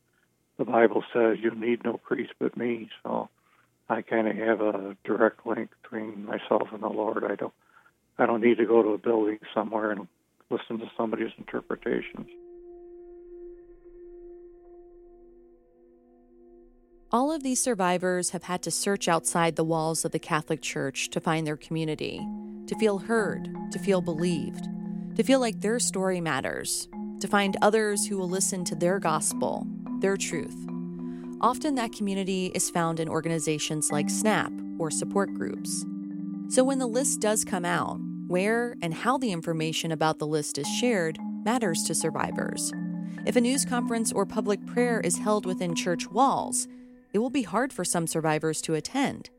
the 0.58 0.66
Bible 0.66 1.02
says, 1.14 1.38
you 1.40 1.52
need 1.52 1.82
no 1.82 1.96
priest 1.96 2.34
but 2.38 2.58
me. 2.58 2.90
So 3.02 3.30
I 3.88 4.02
kind 4.02 4.28
of 4.28 4.37
have 4.37 4.61
a 4.61 4.98
direct 5.02 5.46
link 5.46 5.70
between 5.82 6.26
myself 6.26 6.68
and 6.74 6.82
the 6.82 6.88
Lord. 6.88 7.24
I 7.24 7.37
don't, 7.37 7.54
I 8.18 8.26
don't 8.26 8.42
need 8.42 8.58
to 8.58 8.66
go 8.66 8.82
to 8.82 8.90
a 8.90 8.98
building 8.98 9.38
somewhere 9.54 9.92
and 9.92 10.08
listen 10.50 10.78
to 10.78 10.90
somebody's 10.96 11.32
interpretations. 11.38 12.26
All 17.11 17.32
of 17.32 17.42
these 17.42 17.62
survivors 17.62 18.30
have 18.30 18.42
had 18.42 18.62
to 18.64 18.70
search 18.70 19.08
outside 19.08 19.56
the 19.56 19.64
walls 19.64 20.04
of 20.04 20.12
the 20.12 20.18
Catholic 20.18 20.61
Church 20.61 21.08
to 21.11 21.20
find 21.20 21.46
their 21.46 21.56
community, 21.56 22.20
to 22.66 22.76
feel 22.78 22.98
heard, 22.98 23.48
to 23.72 23.78
feel 23.78 24.02
believed, 24.02 24.68
to 25.16 25.22
feel 25.22 25.40
like 25.40 25.61
their 25.61 25.78
story 25.78 26.20
matters, 26.20 26.87
to 27.20 27.26
find 27.26 27.56
others 27.62 28.06
who 28.06 28.18
will 28.18 28.28
listen 28.28 28.62
to 28.64 28.74
their 28.74 28.98
gospel, 28.98 29.66
their 30.00 30.18
truth. 30.18 30.56
Often 31.40 31.76
that 31.76 31.92
community 31.92 32.52
is 32.54 32.68
found 32.68 33.00
in 33.00 33.08
organizations 33.08 33.90
like 33.90 34.11
SNAP 34.11 34.52
or 34.78 34.90
support 34.90 35.32
groups. 35.32 35.87
So 36.48 36.62
when 36.62 36.78
the 36.78 36.87
list 36.87 37.20
does 37.20 37.42
come 37.44 37.64
out, 37.64 37.98
where 38.28 38.76
and 38.82 38.94
how 38.94 39.18
the 39.18 39.32
information 39.32 39.90
about 39.90 40.18
the 40.18 40.26
list 40.26 40.58
is 40.58 40.68
shared 40.68 41.18
matters 41.44 41.82
to 41.84 41.94
survivors. 41.94 42.72
If 43.26 43.36
a 43.36 43.40
news 43.40 43.64
conference 43.64 44.12
or 44.12 44.26
public 44.26 44.64
prayer 44.66 45.00
is 45.00 45.18
held 45.18 45.46
within 45.46 45.74
church 45.74 46.06
walls, 46.08 46.68
it 47.12 47.18
will 47.18 47.30
be 47.30 47.42
hard 47.42 47.72
for 47.72 47.84
some 47.84 48.06
survivors 48.06 48.60
to 48.62 48.74
attend 48.74 49.30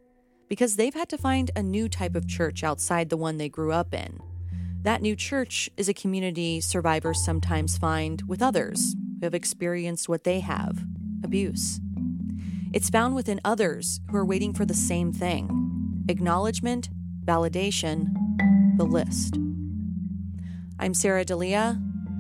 because 0.49 0.75
they've 0.75 0.93
had 0.93 1.08
to 1.10 1.17
find 1.17 1.52
a 1.56 1.62
new 1.62 1.88
type 1.88 2.15
of 2.15 2.28
church 2.28 2.63
outside 2.63 3.10
the 3.10 3.17
one 3.17 3.38
they 3.38 3.47
grew 3.47 3.71
up 3.71 3.93
in. 3.93 4.19
That 4.82 5.02
new 5.02 5.15
church 5.15 5.69
is 5.78 5.88
a 5.88 5.93
community 5.93 6.60
survivors 6.60 7.23
sometimes 7.23 7.78
find 7.78 8.23
with 8.28 8.41
others 8.41 8.95
who 9.19 9.25
have 9.25 9.36
experienced 9.36 10.10
what 10.10 10.23
they 10.23 10.39
have 10.39 10.84
abuse. 11.23 11.80
It's 12.73 12.89
found 12.89 13.13
within 13.13 13.39
others 13.45 14.02
who 14.10 14.17
are 14.17 14.25
waiting 14.25 14.54
for 14.54 14.65
the 14.65 14.73
same 14.73 15.13
thing 15.13 16.06
acknowledgement, 16.08 16.89
validation, 17.23 18.08
the 18.80 18.86
list. 18.86 19.38
I'm 20.80 20.94
Sarah 20.94 21.26
Delia. 21.26 21.78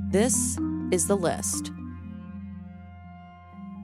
This 0.09 0.59
is 0.91 1.07
The 1.07 1.15
List. 1.15 1.71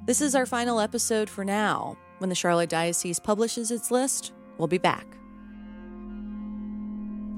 This 0.06 0.20
is 0.20 0.36
our 0.36 0.46
final 0.46 0.82
episode 0.82 1.30
for 1.30 1.46
now. 1.46 1.96
When 2.18 2.28
the 2.28 2.36
Charlotte 2.36 2.70
Diocese 2.70 3.18
publishes 3.18 3.72
its 3.72 3.92
list, 3.92 4.34
we'll 4.58 4.68
be 4.68 4.78
back. 4.78 5.08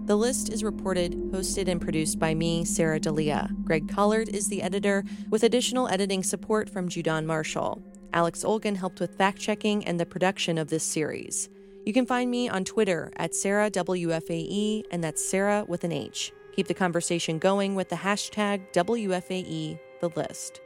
The 0.06 0.18
list 0.18 0.50
is 0.50 0.64
reported, 0.64 1.14
hosted, 1.32 1.68
and 1.68 1.80
produced 1.80 2.18
by 2.18 2.34
me, 2.34 2.66
Sarah 2.66 3.00
Delia. 3.00 3.48
Greg 3.64 3.88
Collard 3.88 4.30
is 4.30 4.48
the 4.48 4.64
editor, 4.64 5.04
with 5.30 5.44
additional 5.44 5.88
editing 5.88 6.24
support 6.24 6.68
from 6.68 6.90
Judon 6.90 7.28
Marshall. 7.28 7.84
Alex 8.12 8.44
Olgin 8.44 8.76
helped 8.76 9.00
with 9.00 9.16
fact 9.16 9.38
checking 9.38 9.86
and 9.86 10.00
the 10.00 10.06
production 10.08 10.58
of 10.58 10.70
this 10.70 10.84
series. 10.84 11.48
You 11.88 11.94
can 11.94 12.06
find 12.06 12.30
me 12.30 12.50
on 12.50 12.66
Twitter 12.66 13.14
at 13.16 13.34
Sarah 13.34 13.72
WFAE, 13.72 14.84
and 14.92 15.02
that's 15.02 15.24
Sarah 15.24 15.64
with 15.70 15.86
an 15.86 15.94
H. 15.94 16.34
Keep 16.54 16.68
the 16.68 16.74
conversation 16.74 17.40
going 17.40 17.76
with 17.76 17.88
the 17.88 17.96
hashtag 17.96 18.74
WFAE 18.74 19.80
the 20.02 20.10
list. 20.10 20.60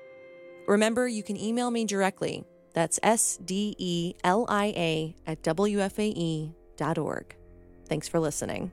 Remember, 0.68 1.08
you 1.08 1.22
can 1.22 1.40
email 1.40 1.70
me 1.70 1.86
directly. 1.86 2.44
That's 2.74 3.00
S 3.04 3.38
D 3.38 3.76
E 3.78 4.16
L 4.24 4.48
I 4.50 4.74
A 4.76 5.16
at 5.28 5.44
WFAE.org. 5.44 6.56
Thanks 7.88 8.08
for 8.08 8.20
listening. 8.20 8.72